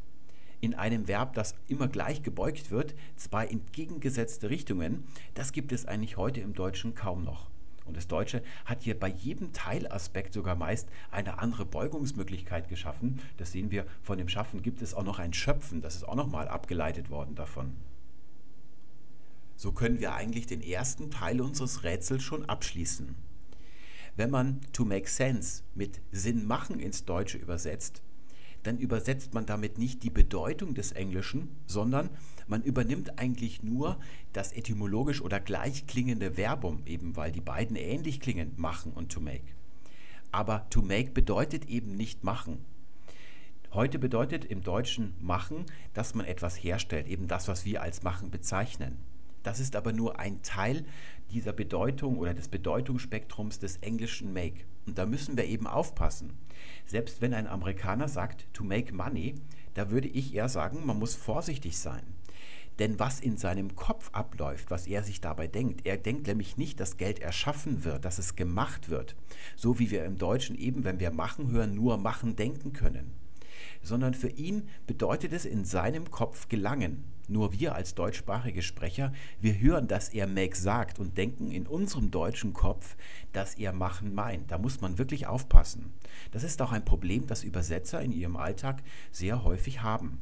[0.60, 5.04] In einem Verb, das immer gleich gebeugt wird, zwei entgegengesetzte Richtungen,
[5.34, 7.50] das gibt es eigentlich heute im Deutschen kaum noch.
[7.86, 13.20] Und das Deutsche hat hier bei jedem Teilaspekt sogar meist eine andere Beugungsmöglichkeit geschaffen.
[13.36, 14.62] Das sehen wir von dem Schaffen.
[14.62, 17.76] Gibt es auch noch ein Schöpfen, das ist auch nochmal abgeleitet worden davon.
[19.56, 23.14] So können wir eigentlich den ersten Teil unseres Rätsels schon abschließen.
[24.16, 28.02] Wenn man to make sense mit Sinn machen ins Deutsche übersetzt,
[28.66, 32.10] dann übersetzt man damit nicht die Bedeutung des Englischen, sondern
[32.48, 33.98] man übernimmt eigentlich nur
[34.32, 39.20] das etymologisch oder gleich klingende Verbum, eben weil die beiden ähnlich klingen, machen und to
[39.20, 39.44] make.
[40.32, 42.58] Aber to make bedeutet eben nicht machen.
[43.72, 48.30] Heute bedeutet im Deutschen machen, dass man etwas herstellt, eben das, was wir als machen
[48.30, 48.96] bezeichnen.
[49.46, 50.84] Das ist aber nur ein Teil
[51.30, 54.64] dieser Bedeutung oder des Bedeutungsspektrums des englischen Make.
[54.86, 56.32] Und da müssen wir eben aufpassen.
[56.84, 59.36] Selbst wenn ein Amerikaner sagt, to make money,
[59.74, 62.02] da würde ich eher sagen, man muss vorsichtig sein.
[62.80, 66.80] Denn was in seinem Kopf abläuft, was er sich dabei denkt, er denkt nämlich nicht,
[66.80, 69.14] dass Geld erschaffen wird, dass es gemacht wird.
[69.54, 73.12] So wie wir im Deutschen eben, wenn wir machen hören, nur machen denken können.
[73.80, 77.04] Sondern für ihn bedeutet es in seinem Kopf gelangen.
[77.28, 82.10] Nur wir als deutschsprachige Sprecher, wir hören, dass er make sagt und denken in unserem
[82.10, 82.96] deutschen Kopf,
[83.32, 84.50] dass er machen meint.
[84.50, 85.92] Da muss man wirklich aufpassen.
[86.30, 90.18] Das ist auch ein Problem, das Übersetzer in ihrem Alltag sehr häufig haben.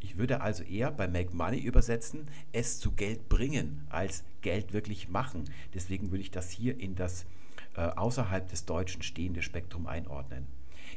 [0.00, 5.08] Ich würde also eher bei Make Money übersetzen, es zu Geld bringen, als Geld wirklich
[5.08, 5.44] machen.
[5.74, 7.24] Deswegen würde ich das hier in das
[7.74, 10.46] äh, außerhalb des Deutschen stehende Spektrum einordnen.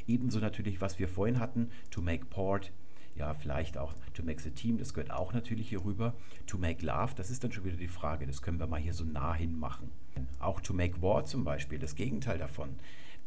[0.06, 2.72] Ebenso natürlich, was wir vorhin hatten, to make port,
[3.16, 6.14] ja, vielleicht auch to make the team, das gehört auch natürlich hier rüber.
[6.46, 8.94] To make love, das ist dann schon wieder die Frage, das können wir mal hier
[8.94, 9.90] so nah hin machen.
[10.38, 12.76] Auch to make war zum Beispiel, das Gegenteil davon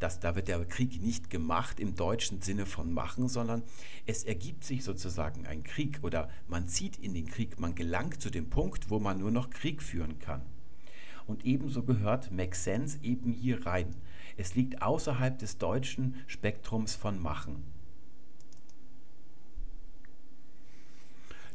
[0.00, 3.62] dass da wird der Krieg nicht gemacht im deutschen Sinne von machen, sondern
[4.06, 8.30] es ergibt sich sozusagen ein Krieg oder man zieht in den Krieg, man gelangt zu
[8.30, 10.40] dem Punkt, wo man nur noch Krieg führen kann.
[11.26, 13.94] Und ebenso gehört Make Sense eben hier rein.
[14.36, 17.62] Es liegt außerhalb des deutschen Spektrums von Machen.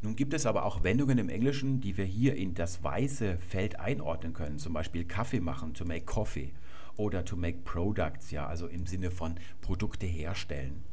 [0.06, 3.80] Nun gibt es aber auch Wendungen im Englischen, die wir hier in das weiße Feld
[3.80, 4.60] einordnen können.
[4.60, 6.54] Zum Beispiel Kaffee machen, to make coffee
[6.96, 10.84] oder to make products, ja, also im Sinne von Produkte herstellen.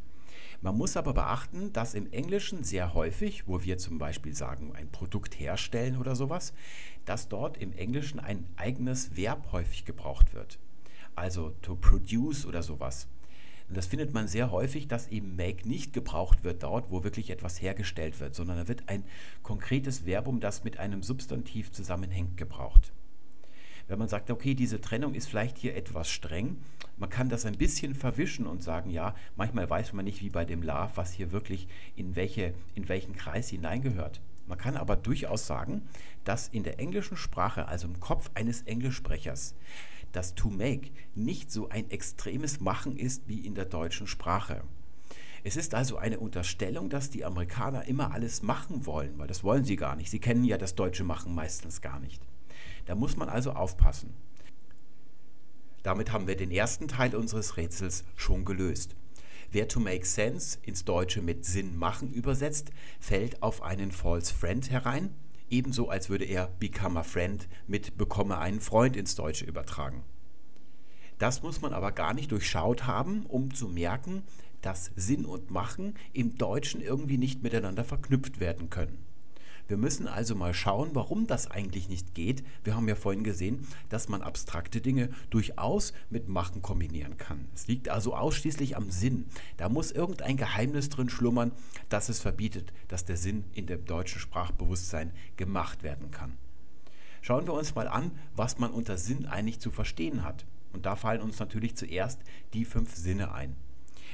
[0.62, 4.90] Man muss aber beachten, dass im Englischen sehr häufig, wo wir zum Beispiel sagen, ein
[4.90, 6.54] Produkt herstellen oder sowas,
[7.04, 10.58] dass dort im Englischen ein eigenes Verb häufig gebraucht wird.
[11.14, 13.08] Also to produce oder sowas.
[13.68, 17.30] Und das findet man sehr häufig, dass eben make nicht gebraucht wird dort, wo wirklich
[17.30, 19.04] etwas hergestellt wird, sondern da wird ein
[19.42, 22.92] konkretes Verbum, das mit einem Substantiv zusammenhängt, gebraucht
[23.88, 26.56] wenn man sagt, okay, diese Trennung ist vielleicht hier etwas streng,
[26.96, 30.44] man kann das ein bisschen verwischen und sagen, ja, manchmal weiß man nicht, wie bei
[30.44, 34.20] dem Love, was hier wirklich in, welche, in welchen Kreis hineingehört.
[34.46, 35.82] Man kann aber durchaus sagen,
[36.24, 39.54] dass in der englischen Sprache, also im Kopf eines Englischsprechers,
[40.12, 44.62] das to make nicht so ein extremes Machen ist wie in der deutschen Sprache.
[45.44, 49.64] Es ist also eine Unterstellung, dass die Amerikaner immer alles machen wollen, weil das wollen
[49.64, 50.10] sie gar nicht.
[50.10, 52.22] Sie kennen ja das deutsche Machen meistens gar nicht.
[52.86, 54.14] Da muss man also aufpassen.
[55.82, 58.94] Damit haben wir den ersten Teil unseres Rätsels schon gelöst.
[59.50, 62.70] Wer to make sense ins Deutsche mit Sinn machen übersetzt,
[63.00, 65.14] fällt auf einen false friend herein,
[65.52, 70.02] ebenso als würde er become a friend mit bekomme einen Freund ins Deutsche übertragen.
[71.18, 74.24] Das muss man aber gar nicht durchschaut haben, um zu merken,
[74.60, 78.98] dass Sinn und Machen im Deutschen irgendwie nicht miteinander verknüpft werden können.
[79.72, 82.44] Wir müssen also mal schauen, warum das eigentlich nicht geht.
[82.62, 87.48] Wir haben ja vorhin gesehen, dass man abstrakte Dinge durchaus mit Machen kombinieren kann.
[87.54, 89.24] Es liegt also ausschließlich am Sinn.
[89.56, 91.52] Da muss irgendein Geheimnis drin schlummern,
[91.88, 96.36] das es verbietet, dass der Sinn in dem deutschen Sprachbewusstsein gemacht werden kann.
[97.22, 100.44] Schauen wir uns mal an, was man unter Sinn eigentlich zu verstehen hat.
[100.74, 102.20] Und da fallen uns natürlich zuerst
[102.52, 103.56] die fünf Sinne ein.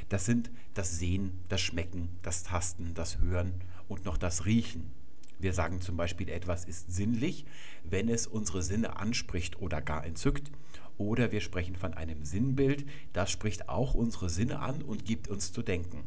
[0.08, 3.54] Das sind das Sehen, das Schmecken, das Tasten, das Hören
[3.88, 4.96] und noch das Riechen.
[5.38, 7.44] Wir sagen zum Beispiel, etwas ist sinnlich,
[7.84, 10.50] wenn es unsere Sinne anspricht oder gar entzückt.
[10.96, 15.52] Oder wir sprechen von einem Sinnbild, das spricht auch unsere Sinne an und gibt uns
[15.52, 16.02] zu denken.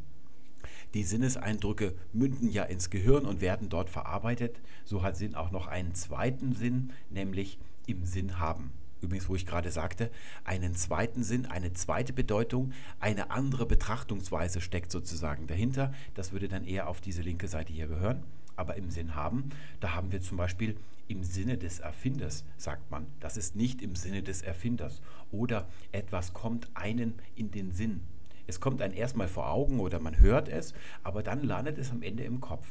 [0.93, 4.59] Die Sinneseindrücke münden ja ins Gehirn und werden dort verarbeitet.
[4.83, 8.71] So hat Sinn auch noch einen zweiten Sinn, nämlich im Sinn haben.
[9.01, 10.11] übrigens, wo ich gerade sagte,
[10.43, 15.93] einen zweiten Sinn, eine zweite Bedeutung, eine andere Betrachtungsweise steckt sozusagen dahinter.
[16.13, 18.23] Das würde dann eher auf diese linke Seite hier gehören.
[18.61, 23.07] Aber im Sinn haben, da haben wir zum Beispiel im Sinne des Erfinders, sagt man.
[23.19, 25.01] Das ist nicht im Sinne des Erfinders.
[25.31, 28.01] Oder etwas kommt einem in den Sinn.
[28.45, 32.03] Es kommt einem erstmal vor Augen oder man hört es, aber dann landet es am
[32.03, 32.67] Ende im Kopf.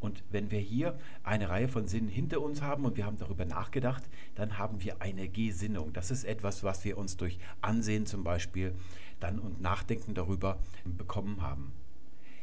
[0.00, 3.44] Und wenn wir hier eine Reihe von Sinnen hinter uns haben und wir haben darüber
[3.44, 4.02] nachgedacht,
[4.34, 5.92] dann haben wir eine Gesinnung.
[5.92, 8.74] Das ist etwas, was wir uns durch Ansehen zum Beispiel
[9.20, 11.74] dann und Nachdenken darüber bekommen haben.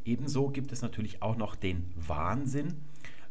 [0.10, 2.74] Ebenso gibt es natürlich auch noch den Wahnsinn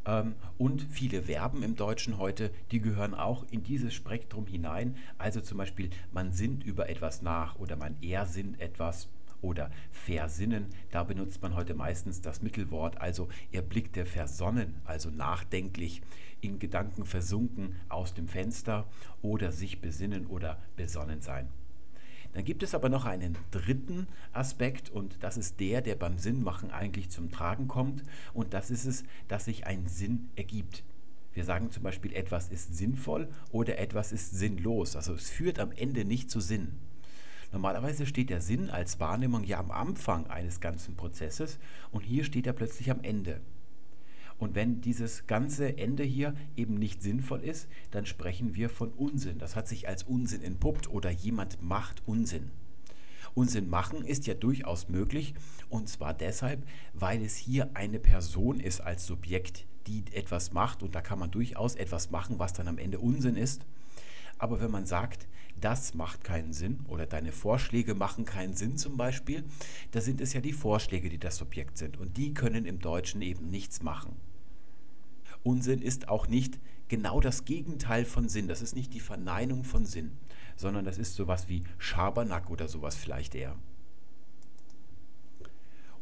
[0.06, 4.94] ähm, und viele Verben im Deutschen heute, die gehören auch in dieses Spektrum hinein.
[5.18, 9.08] Also zum Beispiel, man sinnt über etwas nach oder man ersinnt etwas
[9.42, 10.66] oder versinnen.
[10.92, 16.00] Da benutzt man heute meistens das Mittelwort, also er blickte versonnen, also nachdenklich,
[16.40, 18.86] in Gedanken versunken aus dem Fenster
[19.20, 21.48] oder sich besinnen oder besonnen sein.
[22.38, 26.70] Dann gibt es aber noch einen dritten Aspekt und das ist der, der beim Sinnmachen
[26.70, 30.85] eigentlich zum Tragen kommt und das ist es, dass sich ein Sinn ergibt.
[31.33, 34.94] Wir sagen zum Beispiel, etwas ist sinnvoll oder etwas ist sinnlos.
[34.94, 36.74] Also es führt am Ende nicht zu Sinn.
[37.51, 41.59] Normalerweise steht der Sinn als Wahrnehmung ja am Anfang eines ganzen Prozesses
[41.90, 43.40] und hier steht er plötzlich am Ende.
[44.38, 49.38] Und wenn dieses ganze Ende hier eben nicht sinnvoll ist, dann sprechen wir von Unsinn.
[49.38, 52.51] Das hat sich als Unsinn entpuppt oder jemand macht Unsinn.
[53.35, 55.35] Unsinn machen ist ja durchaus möglich
[55.68, 60.94] und zwar deshalb, weil es hier eine Person ist als Subjekt, die etwas macht und
[60.94, 63.64] da kann man durchaus etwas machen, was dann am Ende Unsinn ist.
[64.38, 65.27] Aber wenn man sagt,
[65.61, 69.44] das macht keinen Sinn oder deine Vorschläge machen keinen Sinn zum Beispiel,
[69.90, 73.22] da sind es ja die Vorschläge, die das Subjekt sind und die können im Deutschen
[73.22, 74.16] eben nichts machen.
[75.42, 78.48] Unsinn ist auch nicht genau das Gegenteil von Sinn.
[78.48, 80.12] Das ist nicht die Verneinung von Sinn,
[80.57, 83.57] sondern das ist sowas wie Schabernack oder sowas vielleicht eher.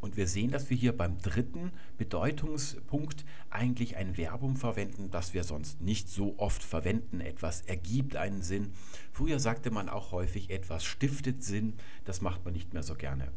[0.01, 5.43] Und wir sehen, dass wir hier beim dritten Bedeutungspunkt eigentlich ein Verbum verwenden, das wir
[5.43, 7.21] sonst nicht so oft verwenden.
[7.21, 8.73] Etwas ergibt einen Sinn.
[9.11, 11.75] Früher sagte man auch häufig, etwas stiftet Sinn.
[12.05, 13.33] Das macht man nicht mehr so gerne.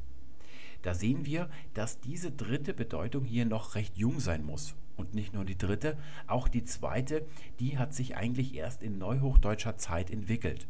[0.82, 4.76] Da sehen wir, dass diese dritte Bedeutung hier noch recht jung sein muss.
[5.00, 7.26] Und nicht nur die dritte, auch die zweite,
[7.62, 10.68] die hat sich eigentlich erst in neuhochdeutscher Zeit entwickelt.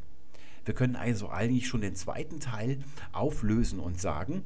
[0.66, 2.78] Wir können also eigentlich schon den zweiten Teil
[3.12, 4.44] auflösen und sagen,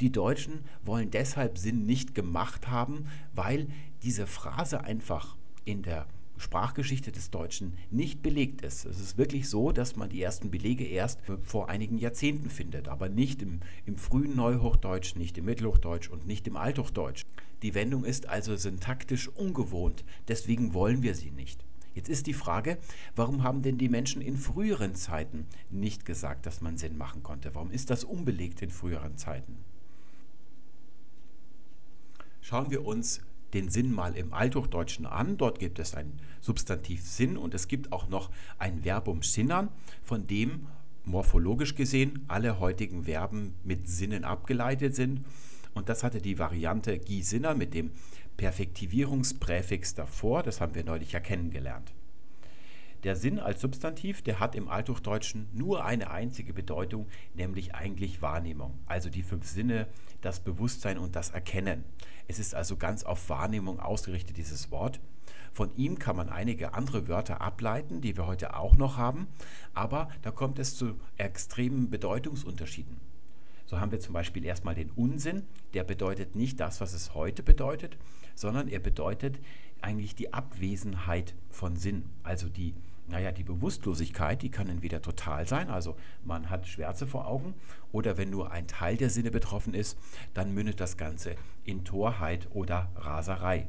[0.00, 3.66] die Deutschen wollen deshalb Sinn nicht gemacht haben, weil
[4.02, 5.36] diese Phrase einfach
[5.66, 6.06] in der
[6.38, 8.84] Sprachgeschichte des Deutschen nicht belegt ist.
[8.84, 13.08] Es ist wirklich so, dass man die ersten Belege erst vor einigen Jahrzehnten findet, aber
[13.08, 17.24] nicht im, im frühen Neuhochdeutsch, nicht im Mittelhochdeutsch und nicht im Althochdeutsch.
[17.62, 21.64] Die Wendung ist also syntaktisch ungewohnt, deswegen wollen wir sie nicht.
[21.94, 22.78] Jetzt ist die Frage,
[23.16, 27.56] warum haben denn die Menschen in früheren Zeiten nicht gesagt, dass man Sinn machen konnte?
[27.56, 29.56] Warum ist das unbelegt in früheren Zeiten?
[32.40, 33.20] Schauen wir uns
[33.54, 35.36] den Sinn mal im Althochdeutschen an.
[35.36, 39.68] Dort gibt es ein Substantiv Sinn und es gibt auch noch ein Verbum sinnern,
[40.02, 40.66] von dem
[41.04, 45.24] morphologisch gesehen alle heutigen Verben mit Sinnen abgeleitet sind.
[45.74, 47.92] Und das hatte die Variante Gie-Sinner mit dem
[48.36, 50.42] Perfektivierungspräfix davor.
[50.42, 51.92] Das haben wir neulich ja kennengelernt.
[53.04, 58.80] Der Sinn als Substantiv, der hat im Althochdeutschen nur eine einzige Bedeutung, nämlich eigentlich Wahrnehmung.
[58.86, 59.86] Also die fünf Sinne,
[60.20, 61.84] das Bewusstsein und das Erkennen.
[62.28, 65.00] Es ist also ganz auf Wahrnehmung ausgerichtet, dieses Wort.
[65.52, 69.26] Von ihm kann man einige andere Wörter ableiten, die wir heute auch noch haben,
[69.74, 73.00] aber da kommt es zu extremen Bedeutungsunterschieden.
[73.64, 75.42] So haben wir zum Beispiel erstmal den Unsinn,
[75.74, 77.96] der bedeutet nicht das, was es heute bedeutet,
[78.34, 79.40] sondern er bedeutet
[79.80, 82.74] eigentlich die Abwesenheit von Sinn, also die
[83.08, 87.54] naja, die Bewusstlosigkeit, die kann entweder total sein, also man hat Schwärze vor Augen,
[87.92, 89.98] oder wenn nur ein Teil der Sinne betroffen ist,
[90.34, 93.66] dann mündet das Ganze in Torheit oder Raserei.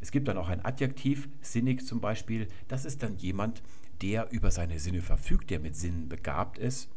[0.00, 3.62] Es gibt dann auch ein Adjektiv, sinnig zum Beispiel, das ist dann jemand,
[4.02, 6.90] der über seine Sinne verfügt, der mit Sinnen begabt ist.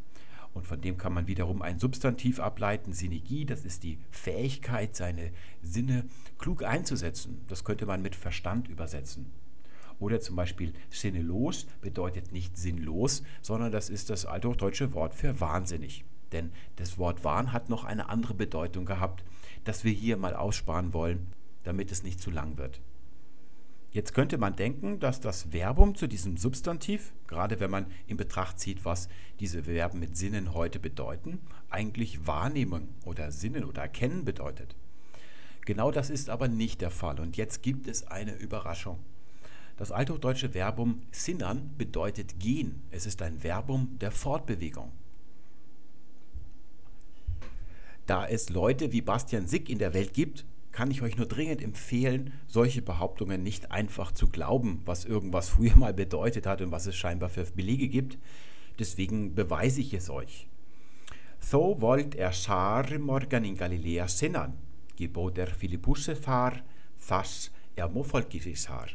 [0.54, 5.32] Und von dem kann man wiederum ein Substantiv ableiten, Synergie, das ist die Fähigkeit, seine
[5.62, 6.06] Sinne
[6.40, 7.46] klug einzusetzen.
[7.48, 9.32] Das könnte man mit Verstand übersetzen.
[10.00, 16.06] Oder zum Beispiel sinnlos bedeutet nicht sinnlos, sondern das ist das althochdeutsche Wort für wahnsinnig.
[16.32, 19.24] Denn das Wort Wahn hat noch eine andere Bedeutung gehabt,
[19.64, 21.28] das wir hier mal aussparen wollen,
[21.64, 22.82] damit es nicht zu lang wird.
[23.92, 28.60] Jetzt könnte man denken, dass das Verbum zu diesem Substantiv, gerade wenn man in Betracht
[28.60, 29.10] zieht, was
[29.40, 31.40] diese Verben mit Sinnen heute bedeuten,
[31.72, 34.76] eigentlich Wahrnehmen oder Sinnen oder Erkennen bedeutet.
[35.66, 39.00] Genau das ist aber nicht der Fall und jetzt gibt es eine Überraschung.
[39.80, 42.82] Das althochdeutsche Verbum sinnern bedeutet gehen.
[42.92, 44.92] Es ist ein Verbum der Fortbewegung.
[48.06, 51.62] Da es Leute wie Bastian Sick in der Welt gibt, kann ich euch nur dringend
[51.62, 56.86] empfehlen, solche Behauptungen nicht einfach zu glauben, was irgendwas früher mal bedeutet hat und was
[56.86, 58.18] es scheinbar für Belege gibt.
[58.80, 60.50] Deswegen beweise ich es euch.
[61.40, 64.56] So wollt er schar morgen in Galiläa sinnen,
[64.98, 66.64] gebot er Philippusse far,
[67.00, 68.90] thas er mofolkisar.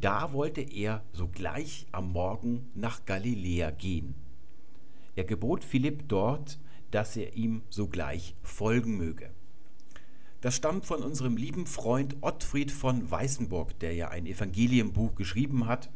[0.00, 4.14] Da wollte er sogleich am Morgen nach Galiläa gehen.
[5.16, 6.60] Er gebot Philipp dort,
[6.92, 9.30] dass er ihm sogleich folgen möge.
[10.40, 15.90] Das stammt von unserem lieben Freund Ottfried von Weißenburg, der ja ein Evangelienbuch geschrieben hat.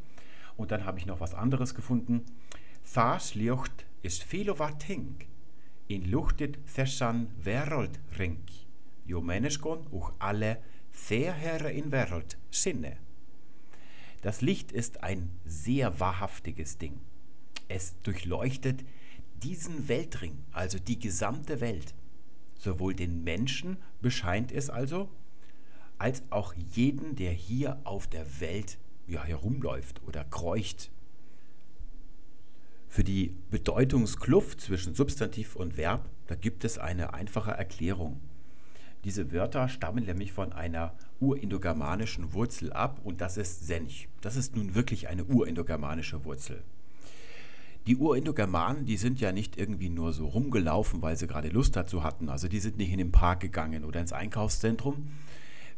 [0.57, 2.25] Und dann habe ich noch was anderes gefunden.
[2.93, 5.15] Thas ljocht is filovar ting,
[5.87, 8.51] in luchtet thessan verold rink,
[9.07, 10.59] jo menneskon uch alle
[11.07, 12.97] theherre in verold sinne.
[14.23, 17.01] Das Licht ist ein sehr wahrhaftiges Ding.
[17.69, 18.85] Es durchleuchtet
[19.43, 21.95] diesen Weltring, also die gesamte Welt,
[22.57, 25.09] sowohl den Menschen bescheint es also,
[25.99, 30.91] als auch jeden, der hier auf der Welt ja, herumläuft oder kreucht.
[32.89, 38.21] Für die Bedeutungskluft zwischen Substantiv und Verb, da gibt es eine einfache Erklärung.
[39.05, 44.09] Diese Wörter stammen nämlich von einer urindogermanischen Wurzel ab und das ist Sench.
[44.21, 46.63] Das ist nun wirklich eine urindogermanische Wurzel.
[47.89, 52.05] Die Urindogermanen, die sind ja nicht irgendwie nur so rumgelaufen, weil sie gerade Lust dazu
[52.05, 52.29] hatten.
[52.29, 55.09] Also die sind nicht in den Park gegangen oder ins Einkaufszentrum.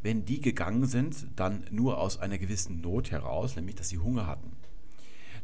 [0.03, 4.27] Wenn die gegangen sind, dann nur aus einer gewissen Not heraus, nämlich dass sie Hunger
[4.27, 4.53] hatten.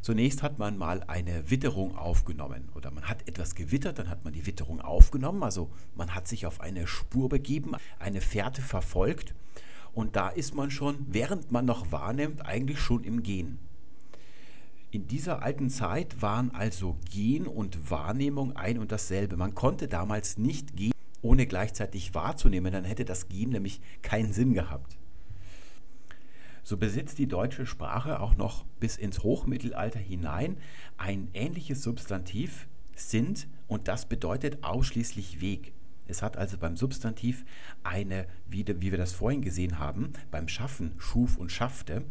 [0.01, 4.33] Zunächst hat man mal eine Witterung aufgenommen oder man hat etwas gewittert, dann hat man
[4.33, 9.35] die Witterung aufgenommen, also man hat sich auf eine Spur begeben, eine Fährte verfolgt
[9.93, 13.59] und da ist man schon, während man noch wahrnimmt, eigentlich schon im Gehen.
[14.89, 19.37] In dieser alten Zeit waren also Gehen und Wahrnehmung ein und dasselbe.
[19.37, 20.91] Man konnte damals nicht gehen,
[21.21, 24.97] ohne gleichzeitig wahrzunehmen, dann hätte das Gehen nämlich keinen Sinn gehabt.
[26.63, 30.57] So besitzt die deutsche Sprache auch noch bis ins Hochmittelalter hinein
[30.97, 35.73] ein ähnliches Substantiv sind und das bedeutet ausschließlich Weg.
[36.11, 37.45] Es hat also beim Substantiv
[37.83, 42.03] eine, wie, wir das vorhin gesehen haben, beim Schaffen schuf und schaffte,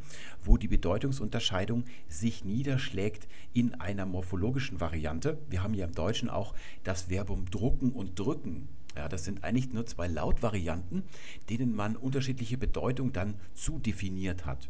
[0.42, 5.38] wo die Bedeutungsunterscheidung sich niederschlägt in einer morphologischen Variante.
[5.50, 8.68] Wir haben ja im Deutschen auch das Verbum drucken und drücken.
[8.96, 11.04] Ja, das sind eigentlich nur zwei Lautvarianten,
[11.48, 14.68] denen man unterschiedliche Bedeutung dann zudefiniert hat.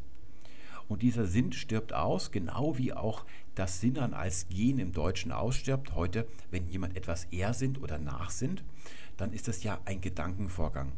[0.89, 5.95] Und dieser Sinn stirbt aus, genau wie auch das Sinnern als Gen im Deutschen ausstirbt.
[5.95, 8.65] Heute, wenn jemand etwas er sind oder nachsinnt,
[9.17, 10.93] dann ist das ja ein Gedankenvorgang.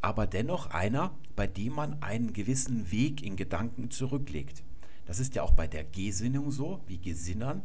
[0.00, 4.62] Aber dennoch einer, bei dem man einen gewissen Weg in Gedanken zurücklegt.
[5.04, 7.62] Das ist ja auch bei der Gesinnung so, wie Gesinnern.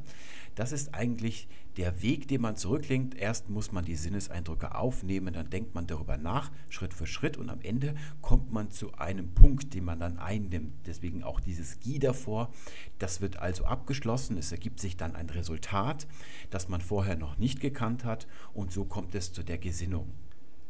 [0.56, 1.47] Das ist eigentlich
[1.78, 3.16] der Weg, den man zurücklegt.
[3.16, 7.50] Erst muss man die Sinneseindrücke aufnehmen, dann denkt man darüber nach, Schritt für Schritt, und
[7.50, 10.74] am Ende kommt man zu einem Punkt, den man dann einnimmt.
[10.86, 12.52] Deswegen auch dieses Gi davor.
[13.00, 14.38] Das wird also abgeschlossen.
[14.38, 16.08] Es ergibt sich dann ein Resultat,
[16.50, 20.12] das man vorher noch nicht gekannt hat, und so kommt es zu der Gesinnung.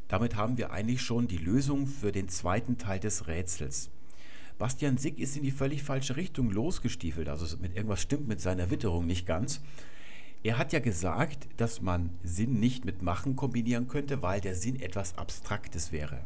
[0.08, 3.90] Damit haben wir eigentlich schon die Lösung für den zweiten Teil des Rätsels.
[4.58, 7.30] Bastian Sick ist in die völlig falsche Richtung losgestiefelt.
[7.30, 9.62] Also mit irgendwas stimmt mit seiner Witterung nicht ganz.
[10.44, 14.80] Er hat ja gesagt, dass man Sinn nicht mit Machen kombinieren könnte, weil der Sinn
[14.80, 16.22] etwas Abstraktes wäre.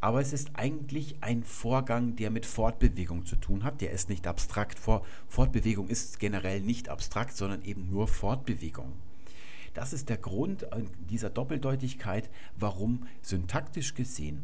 [0.00, 3.80] Aber es ist eigentlich ein Vorgang, der mit Fortbewegung zu tun hat.
[3.80, 4.78] Der ist nicht abstrakt.
[4.78, 8.92] Fortbewegung ist generell nicht abstrakt, sondern eben nur Fortbewegung.
[9.74, 10.64] Das ist der Grund
[11.10, 14.42] dieser Doppeldeutigkeit, warum syntaktisch gesehen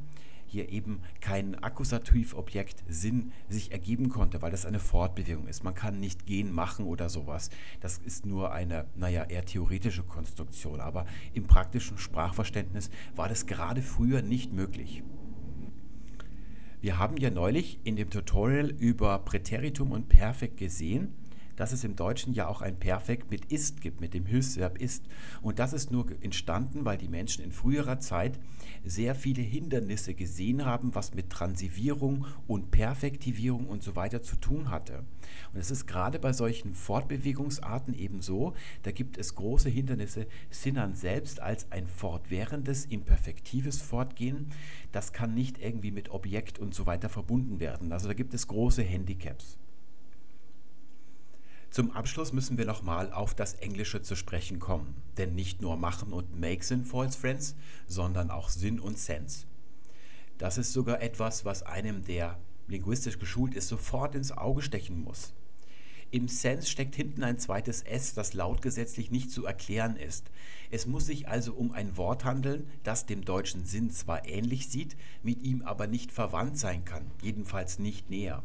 [0.53, 5.65] hier eben kein Akkusativobjekt Sinn sich ergeben konnte, weil das eine Fortbewegung ist.
[5.65, 7.49] Man kann nicht gehen, machen oder sowas.
[7.81, 10.81] Das ist nur eine, naja, eher theoretische Konstruktion.
[10.81, 15.03] Aber im praktischen Sprachverständnis war das gerade früher nicht möglich.
[16.83, 21.15] Wir haben ja neulich in dem Tutorial über Präteritum und Perfekt gesehen,
[21.57, 25.05] dass es im Deutschen ja auch ein Perfekt mit ist gibt, mit dem Hilfsverb ist.
[25.43, 28.39] Und das ist nur entstanden, weil die Menschen in früherer Zeit
[28.85, 34.71] sehr viele Hindernisse gesehen haben, was mit Transivierung und Perfektivierung und so weiter zu tun
[34.71, 35.05] hatte.
[35.53, 40.95] Und es ist gerade bei solchen Fortbewegungsarten eben so, da gibt es große Hindernisse, Sinnern
[40.95, 44.49] selbst als ein fortwährendes, imperfektives Fortgehen,
[44.93, 47.93] das kann nicht irgendwie mit Objekt und so weiter verbunden werden.
[47.93, 49.59] Also da gibt es große Handicaps.
[51.73, 54.95] Zum Abschluss müssen wir nochmal auf das Englische zu sprechen kommen.
[55.17, 57.57] Denn nicht nur machen und make sind False Friends,
[57.87, 59.47] sondern auch Sinn und Sense.
[60.37, 65.33] Das ist sogar etwas, was einem der linguistisch geschult ist, sofort ins Auge stechen muss.
[66.11, 70.31] Im Sens steckt hinten ein zweites S, das lautgesetzlich nicht zu erklären ist.
[70.71, 74.95] Es muss sich also um ein Wort handeln, das dem deutschen Sinn zwar ähnlich sieht,
[75.23, 78.43] mit ihm aber nicht verwandt sein kann, jedenfalls nicht näher.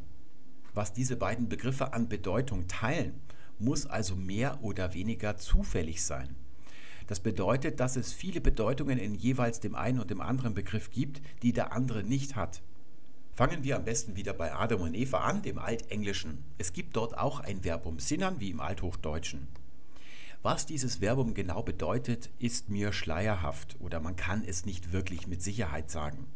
[0.77, 3.19] Was diese beiden Begriffe an Bedeutung teilen,
[3.57, 6.35] muss also mehr oder weniger zufällig sein.
[7.07, 11.19] Das bedeutet, dass es viele Bedeutungen in jeweils dem einen und dem anderen Begriff gibt,
[11.41, 12.61] die der andere nicht hat.
[13.33, 16.43] Fangen wir am besten wieder bei Adam und Eva an, dem Altenglischen.
[16.59, 19.47] Es gibt dort auch ein Verbum sinnern wie im Althochdeutschen.
[20.43, 25.41] Was dieses Verbum genau bedeutet, ist mir schleierhaft oder man kann es nicht wirklich mit
[25.41, 26.27] Sicherheit sagen.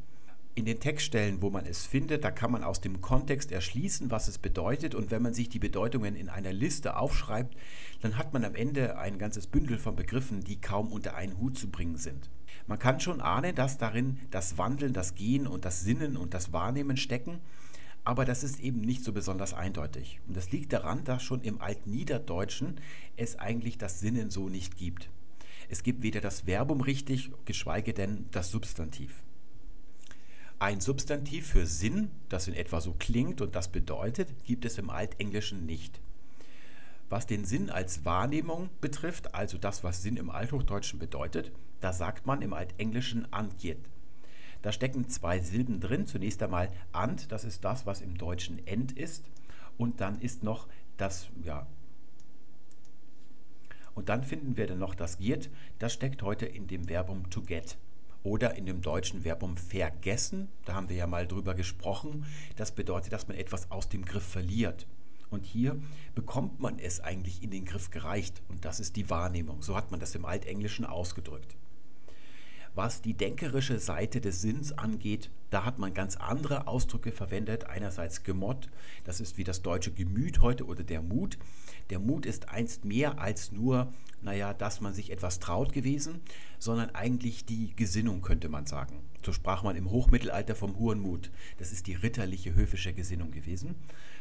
[0.53, 4.27] In den Textstellen, wo man es findet, da kann man aus dem Kontext erschließen, was
[4.27, 7.55] es bedeutet und wenn man sich die Bedeutungen in einer Liste aufschreibt,
[8.01, 11.57] dann hat man am Ende ein ganzes Bündel von Begriffen, die kaum unter einen Hut
[11.57, 12.29] zu bringen sind.
[12.67, 16.51] Man kann schon ahnen, dass darin das Wandeln, das Gehen und das Sinnen und das
[16.51, 17.39] Wahrnehmen stecken,
[18.03, 20.19] aber das ist eben nicht so besonders eindeutig.
[20.27, 22.81] Und das liegt daran, dass schon im Altniederdeutschen
[23.15, 25.09] es eigentlich das Sinnen so nicht gibt.
[25.69, 29.23] Es gibt weder das Verbum richtig, geschweige denn das Substantiv.
[30.61, 34.91] Ein Substantiv für Sinn, das in etwa so klingt und das bedeutet, gibt es im
[34.91, 35.99] Altenglischen nicht.
[37.09, 42.27] Was den Sinn als Wahrnehmung betrifft, also das, was Sinn im Althochdeutschen bedeutet, da sagt
[42.27, 43.79] man im Altenglischen Antjet.
[44.61, 46.05] Da stecken zwei Silben drin.
[46.05, 49.25] Zunächst einmal Ant, das ist das, was im Deutschen End ist.
[49.79, 51.65] Und dann ist noch das, ja,
[53.95, 55.49] und dann finden wir dann noch das Giert,
[55.79, 57.77] das steckt heute in dem Verbum to get
[58.23, 60.49] oder in dem deutschen Verbum vergessen.
[60.65, 62.25] Da haben wir ja mal drüber gesprochen.
[62.55, 64.87] Das bedeutet, dass man etwas aus dem Griff verliert.
[65.29, 65.81] Und hier
[66.13, 68.41] bekommt man es eigentlich in den Griff gereicht.
[68.49, 69.61] Und das ist die Wahrnehmung.
[69.61, 71.55] So hat man das im Altenglischen ausgedrückt.
[72.75, 77.65] Was die denkerische Seite des Sinns angeht, da hat man ganz andere Ausdrücke verwendet.
[77.65, 78.69] Einerseits Gemott,
[79.03, 81.37] das ist wie das deutsche Gemüt heute oder der Mut.
[81.89, 86.21] Der Mut ist einst mehr als nur, naja, dass man sich etwas traut gewesen,
[86.57, 89.01] sondern eigentlich die Gesinnung, könnte man sagen.
[89.25, 91.31] So sprach man im Hochmittelalter vom hohen Mut.
[91.57, 93.75] Das ist die ritterliche, höfische Gesinnung gewesen.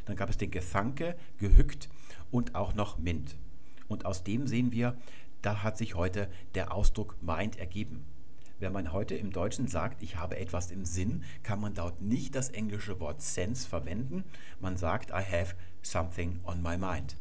[0.07, 1.89] Dann gab es den Gethanke, gehückt
[2.33, 3.37] und auch noch Mint.
[3.87, 4.97] Und aus dem sehen wir,
[5.43, 8.05] da hat sich heute der Ausdruck meint ergeben.
[8.61, 12.35] Wenn man heute im Deutschen sagt, ich habe etwas im Sinn, kann man dort nicht
[12.35, 14.23] das englische Wort sense verwenden.
[14.61, 17.17] Man sagt, I have something on my mind.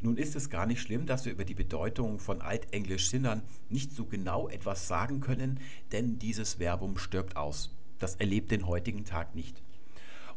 [0.00, 3.92] Nun ist es gar nicht schlimm, dass wir über die Bedeutung von Altenglisch Sinnern nicht
[3.92, 5.60] so genau etwas sagen können,
[5.92, 7.76] denn dieses Verbum stirbt aus.
[7.98, 9.62] Das erlebt den heutigen Tag nicht.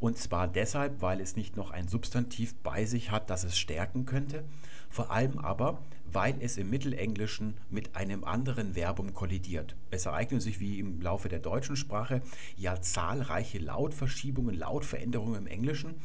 [0.01, 4.05] Und zwar deshalb, weil es nicht noch ein Substantiv bei sich hat, das es stärken
[4.05, 4.43] könnte,
[4.89, 5.81] vor allem aber,
[6.11, 9.75] weil es im Mittelenglischen mit einem anderen Verbum kollidiert.
[9.91, 12.21] Es ereignen sich wie im Laufe der deutschen Sprache
[12.57, 15.95] ja zahlreiche Lautverschiebungen, Lautveränderungen im Englischen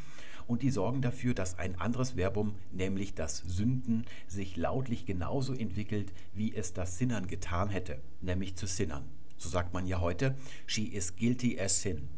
[0.51, 6.12] und die sorgen dafür, dass ein anderes Verbum, nämlich das Sünden, sich lautlich genauso entwickelt,
[6.34, 9.05] wie es das Sinnern getan hätte, nämlich zu sinnern.
[9.36, 10.34] So sagt man ja heute,
[10.66, 12.09] she is guilty as sin,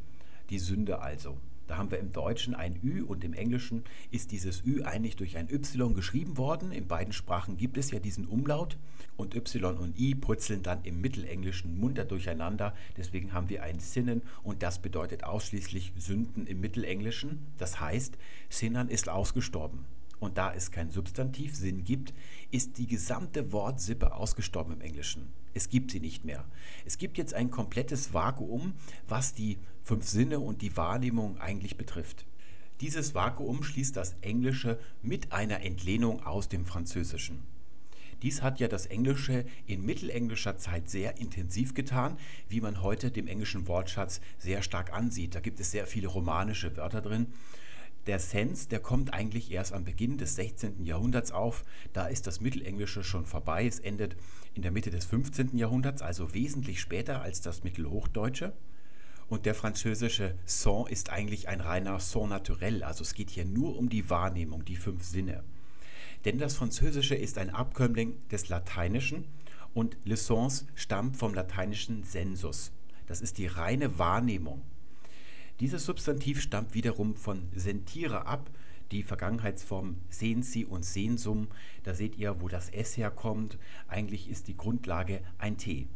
[0.48, 1.36] die Sünde also.
[1.72, 5.38] Da haben wir im Deutschen ein Ü und im Englischen ist dieses Ü eigentlich durch
[5.38, 6.70] ein Y geschrieben worden.
[6.70, 8.76] In beiden Sprachen gibt es ja diesen Umlaut
[9.16, 12.74] und Y und I purzeln dann im Mittelenglischen munter durcheinander.
[12.98, 17.38] Deswegen haben wir ein Sinnen und das bedeutet ausschließlich Sünden im Mittelenglischen.
[17.56, 18.18] Das heißt,
[18.50, 19.86] Sinnern ist ausgestorben.
[20.22, 22.14] Und da es kein Substantiv Sinn gibt,
[22.52, 25.32] ist die gesamte Wortsippe ausgestorben im Englischen.
[25.52, 26.44] Es gibt sie nicht mehr.
[26.84, 28.74] Es gibt jetzt ein komplettes Vakuum,
[29.08, 32.24] was die fünf Sinne und die Wahrnehmung eigentlich betrifft.
[32.80, 37.42] Dieses Vakuum schließt das Englische mit einer Entlehnung aus dem Französischen.
[38.22, 42.16] Dies hat ja das Englische in mittelenglischer Zeit sehr intensiv getan,
[42.48, 45.34] wie man heute dem englischen Wortschatz sehr stark ansieht.
[45.34, 47.26] Da gibt es sehr viele romanische Wörter drin
[48.07, 50.84] der Sens, der kommt eigentlich erst am Beginn des 16.
[50.84, 51.64] Jahrhunderts auf.
[51.92, 53.66] Da ist das Mittelenglische schon vorbei.
[53.66, 54.16] Es endet
[54.55, 55.57] in der Mitte des 15.
[55.57, 58.53] Jahrhunderts, also wesentlich später als das Mittelhochdeutsche.
[59.28, 62.82] Und der französische Son ist eigentlich ein reiner Son naturel.
[62.82, 65.42] Also es geht hier nur um die Wahrnehmung, die fünf Sinne.
[66.24, 69.24] Denn das Französische ist ein Abkömmling des Lateinischen
[69.74, 72.72] und Le Sens stammt vom lateinischen Sensus.
[73.07, 74.62] Das ist die reine Wahrnehmung.
[75.61, 78.50] Dieses Substantiv stammt wiederum von sentiere ab,
[78.92, 81.48] die Vergangenheitsform sehen Sie und sensum.
[81.82, 83.57] Da seht ihr, wo das S herkommt.
[83.88, 85.88] Eigentlich ist die Grundlage ein T.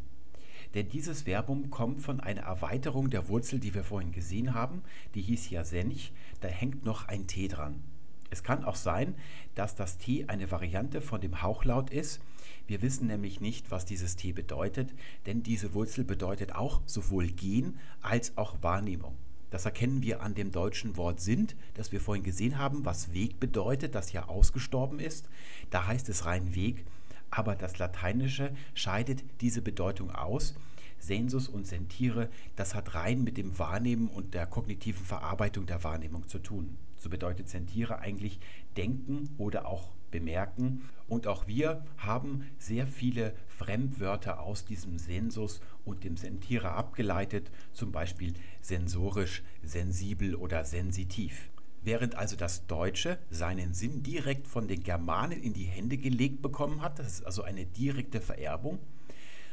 [0.74, 4.82] Denn dieses Verbum kommt von einer Erweiterung der Wurzel, die wir vorhin gesehen haben.
[5.14, 6.12] Die hieß ja sench.
[6.40, 7.82] Da hängt noch ein T dran.
[8.30, 9.14] Es kann auch sein,
[9.54, 12.22] dass das T eine Variante von dem Hauchlaut ist.
[12.66, 14.94] Wir wissen nämlich nicht, was dieses T bedeutet,
[15.26, 19.16] denn diese Wurzel bedeutet auch sowohl gehen als auch Wahrnehmung.
[19.50, 23.38] Das erkennen wir an dem deutschen Wort sind, das wir vorhin gesehen haben, was Weg
[23.38, 25.28] bedeutet, das ja ausgestorben ist.
[25.70, 26.84] Da heißt es rein Weg,
[27.30, 30.54] aber das Lateinische scheidet diese Bedeutung aus.
[30.98, 36.26] Sensus und Sentire, das hat rein mit dem Wahrnehmen und der kognitiven Verarbeitung der Wahrnehmung
[36.26, 36.76] zu tun.
[36.96, 38.40] So bedeutet Sentire eigentlich
[38.76, 40.88] denken oder auch bemerken.
[41.08, 47.92] Und auch wir haben sehr viele Fremdwörter aus diesem Sensus und dem Sentire abgeleitet, zum
[47.92, 51.50] Beispiel sensorisch, sensibel oder sensitiv.
[51.82, 56.82] Während also das Deutsche seinen Sinn direkt von den Germanen in die Hände gelegt bekommen
[56.82, 58.80] hat, das ist also eine direkte Vererbung,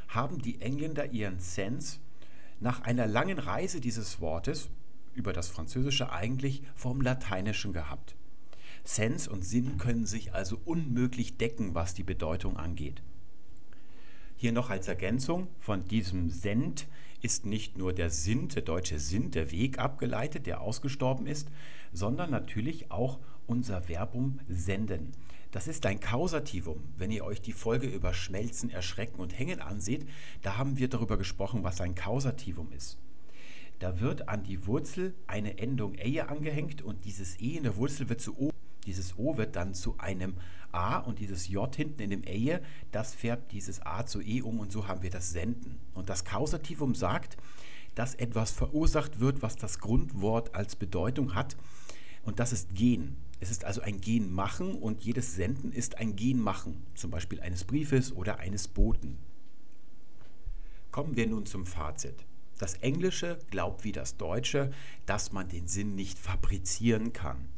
[0.08, 2.00] haben die Engländer ihren Sense
[2.60, 4.70] nach einer langen Reise dieses Wortes
[5.14, 8.16] über das Französische eigentlich vom Lateinischen gehabt.
[8.84, 13.02] Sense und Sinn können sich also unmöglich decken, was die Bedeutung angeht.
[14.36, 16.88] Hier noch als Ergänzung von diesem Send
[17.22, 21.48] ist nicht nur der Sinn, der deutsche Sinn, der Weg abgeleitet, der ausgestorben ist,
[21.94, 25.14] sondern natürlich auch unser Verbum senden.
[25.52, 26.82] Das ist ein Kausativum.
[26.98, 30.06] Wenn ihr euch die Folge über Schmelzen, Erschrecken und Hängen anseht,
[30.42, 32.98] da haben wir darüber gesprochen, was ein Kausativum ist.
[33.80, 38.10] Da wird an die Wurzel eine Endung eje angehängt und dieses e in der Wurzel
[38.10, 38.52] wird zu o.
[38.86, 40.36] Dieses o wird dann zu einem
[40.72, 42.62] a und dieses j hinten in dem eje,
[42.92, 45.80] das färbt dieses a zu e um und so haben wir das Senden.
[45.94, 47.38] Und das Kausativum sagt,
[47.96, 51.56] dass etwas verursacht wird, was das Grundwort als Bedeutung hat
[52.24, 53.18] und das ist gehen.
[53.40, 57.42] Es ist also ein Gen machen und jedes Senden ist ein Gen machen, zum Beispiel
[57.42, 59.18] eines Briefes oder eines Boten.
[60.92, 62.26] Kommen wir nun zum Fazit.
[62.58, 64.72] Das Englische glaubt wie das Deutsche,
[65.06, 67.50] dass man den Sinn nicht fabrizieren kann.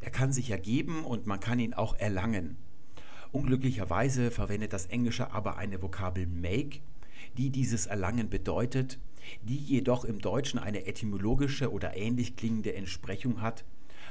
[0.00, 2.56] Er kann sich ergeben und man kann ihn auch erlangen.
[3.32, 6.80] Unglücklicherweise verwendet das Englische aber eine Vokabel make,
[7.36, 8.98] die dieses Erlangen bedeutet,
[9.42, 13.64] die jedoch im Deutschen eine etymologische oder ähnlich klingende Entsprechung hat,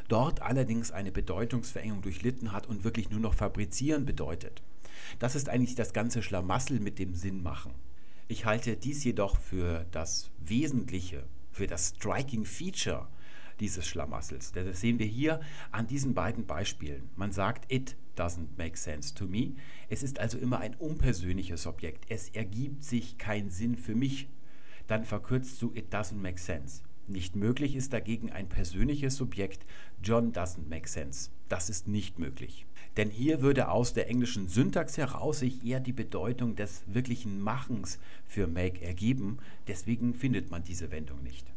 [0.08, 4.62] dort allerdings eine Bedeutungsverengung durchlitten hat und wirklich nur noch fabrizieren bedeutet.
[5.18, 7.74] Das ist eigentlich das ganze Schlamassel mit dem Sinnmachen.
[8.28, 13.08] Ich halte dies jedoch für das Wesentliche, für das Striking Feature
[13.60, 14.52] dieses Schlamassels.
[14.52, 15.42] Das sehen wir hier
[15.72, 17.10] an diesen beiden Beispielen.
[17.16, 19.54] Man sagt, it doesn't make sense to me.
[19.90, 22.06] Es ist also immer ein unpersönliches Objekt.
[22.10, 24.30] Es ergibt sich kein Sinn für mich.
[24.88, 26.82] Dann verkürzt du it doesn't make sense.
[27.10, 29.66] Nicht möglich ist dagegen ein persönliches Subjekt.
[30.04, 31.32] John doesn't make sense.
[31.48, 32.68] Das ist nicht möglich.
[32.98, 37.98] Denn hier würde aus der englischen Syntax heraus sich eher die Bedeutung des wirklichen Machens
[38.28, 39.40] für make ergeben.
[39.68, 41.49] Deswegen findet man diese Wendung nicht.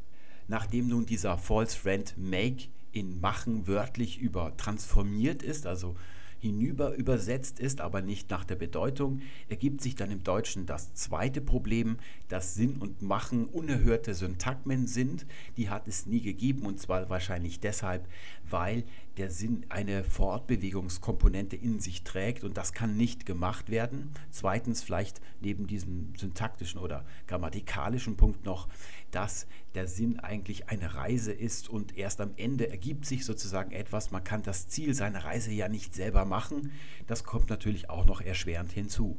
[0.52, 5.96] Nachdem nun dieser False Friend make in machen wörtlich über transformiert ist, also
[6.40, 11.40] hinüber übersetzt ist, aber nicht nach der Bedeutung, ergibt sich dann im Deutschen das zweite
[11.40, 11.96] Problem,
[12.28, 15.24] dass Sinn und Machen unerhörte Syntagmen sind.
[15.56, 18.06] Die hat es nie gegeben und zwar wahrscheinlich deshalb,
[18.50, 18.84] weil
[19.16, 24.12] der Sinn eine Fortbewegungskomponente in sich trägt und das kann nicht gemacht werden.
[24.30, 28.68] Zweitens vielleicht neben diesem syntaktischen oder grammatikalischen Punkt noch,
[29.10, 34.10] dass der Sinn eigentlich eine Reise ist und erst am Ende ergibt sich sozusagen etwas.
[34.10, 36.72] Man kann das Ziel seiner Reise ja nicht selber machen.
[37.06, 39.16] Das kommt natürlich auch noch erschwerend hinzu.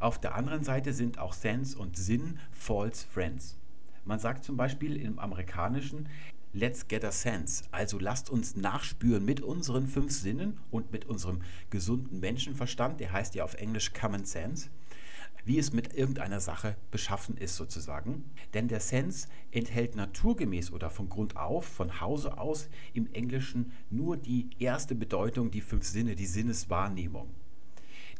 [0.00, 3.58] Auf der anderen Seite sind auch Sense und Sinn false friends.
[4.04, 6.08] Man sagt zum Beispiel im Amerikanischen,
[6.52, 7.62] Let's get a sense.
[7.70, 13.36] Also lasst uns nachspüren mit unseren fünf Sinnen und mit unserem gesunden Menschenverstand, der heißt
[13.36, 14.68] ja auf Englisch Common Sense,
[15.44, 18.24] wie es mit irgendeiner Sache beschaffen ist sozusagen.
[18.52, 24.16] Denn der Sense enthält naturgemäß oder von Grund auf, von Hause aus im Englischen nur
[24.16, 27.28] die erste Bedeutung, die fünf Sinne, die Sinneswahrnehmung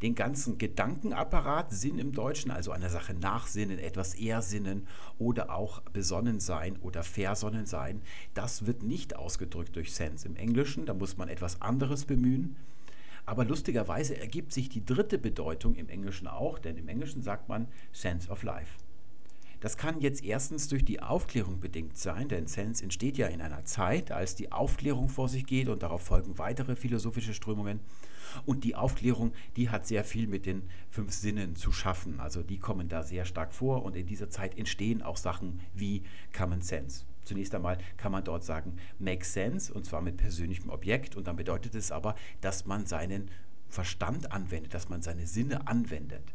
[0.03, 4.87] den ganzen Gedankenapparat, Sinn im Deutschen, also einer Sache nachsinnen, etwas ersinnen
[5.19, 8.01] oder auch besonnen sein oder versonnen sein,
[8.35, 12.57] das wird nicht ausgedrückt durch Sense im Englischen, da muss man etwas anderes bemühen.
[13.27, 17.69] Aber lustigerweise ergibt sich die dritte Bedeutung im Englischen auch, denn im Englischen sagt man
[17.93, 18.79] Sense of Life.
[19.61, 23.65] Das kann jetzt erstens durch die Aufklärung bedingt sein, denn Sense entsteht ja in einer
[23.67, 27.81] Zeit, als die Aufklärung vor sich geht und darauf folgen weitere philosophische Strömungen.
[28.47, 32.21] Und die Aufklärung, die hat sehr viel mit den fünf Sinnen zu schaffen.
[32.21, 36.03] Also die kommen da sehr stark vor und in dieser Zeit entstehen auch Sachen wie
[36.37, 37.05] Common Sense.
[37.25, 41.17] Zunächst einmal kann man dort sagen, make sense, und zwar mit persönlichem Objekt.
[41.17, 43.31] Und dann bedeutet es aber, dass man seinen
[43.69, 46.35] Verstand anwendet, dass man seine Sinne anwendet.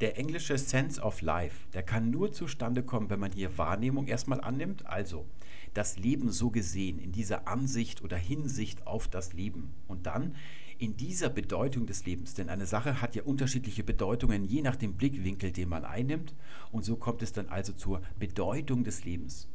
[0.00, 4.40] Der englische Sense of Life, der kann nur zustande kommen, wenn man hier Wahrnehmung erstmal
[4.40, 5.26] annimmt, also
[5.74, 9.74] das Leben so gesehen, in dieser Ansicht oder Hinsicht auf das Leben.
[9.88, 10.36] Und dann
[10.78, 14.94] in dieser Bedeutung des Lebens, denn eine Sache hat ja unterschiedliche Bedeutungen, je nach dem
[14.94, 16.32] Blickwinkel, den man einnimmt.
[16.70, 19.48] Und so kommt es dann also zur Bedeutung des Lebens.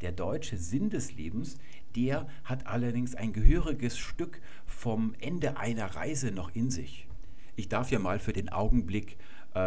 [0.00, 1.58] Der deutsche Sinn des Lebens,
[1.94, 7.06] der hat allerdings ein gehöriges Stück vom Ende einer Reise noch in sich.
[7.54, 9.16] Ich darf ja mal für den Augenblick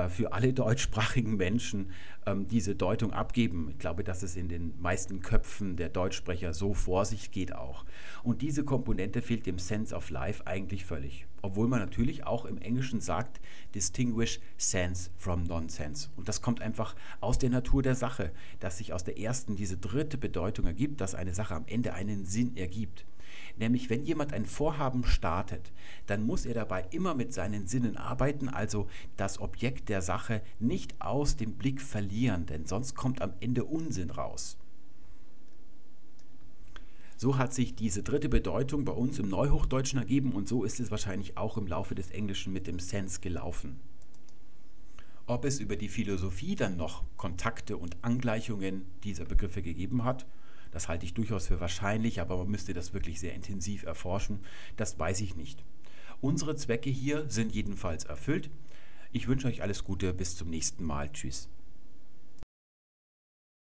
[0.09, 1.91] für alle deutschsprachigen Menschen
[2.25, 3.69] ähm, diese Deutung abgeben.
[3.71, 7.85] Ich glaube, dass es in den meisten Köpfen der Deutschsprecher so vor sich geht auch.
[8.23, 11.25] Und diese Komponente fehlt dem Sense of Life eigentlich völlig.
[11.41, 13.39] Obwohl man natürlich auch im Englischen sagt,
[13.73, 16.09] distinguish sense from nonsense.
[16.17, 19.77] Und das kommt einfach aus der Natur der Sache, dass sich aus der ersten diese
[19.77, 23.05] dritte Bedeutung ergibt, dass eine Sache am Ende einen Sinn ergibt.
[23.59, 25.73] Nämlich, wenn jemand ein Vorhaben startet,
[26.07, 28.87] dann muss er dabei immer mit seinen Sinnen arbeiten, also
[29.17, 34.11] das Objekt der Sache nicht aus dem Blick verlieren, denn sonst kommt am Ende Unsinn
[34.11, 34.57] raus.
[37.17, 40.89] So hat sich diese dritte Bedeutung bei uns im Neuhochdeutschen ergeben und so ist es
[40.89, 43.81] wahrscheinlich auch im Laufe des Englischen mit dem Sense gelaufen.
[45.27, 50.25] Ob es über die Philosophie dann noch Kontakte und Angleichungen dieser Begriffe gegeben hat,
[50.71, 54.39] das halte ich durchaus für wahrscheinlich, aber man müsste das wirklich sehr intensiv erforschen.
[54.77, 55.63] Das weiß ich nicht.
[56.21, 58.49] Unsere Zwecke hier sind jedenfalls erfüllt.
[59.11, 61.11] Ich wünsche euch alles Gute, bis zum nächsten Mal.
[61.11, 61.49] Tschüss.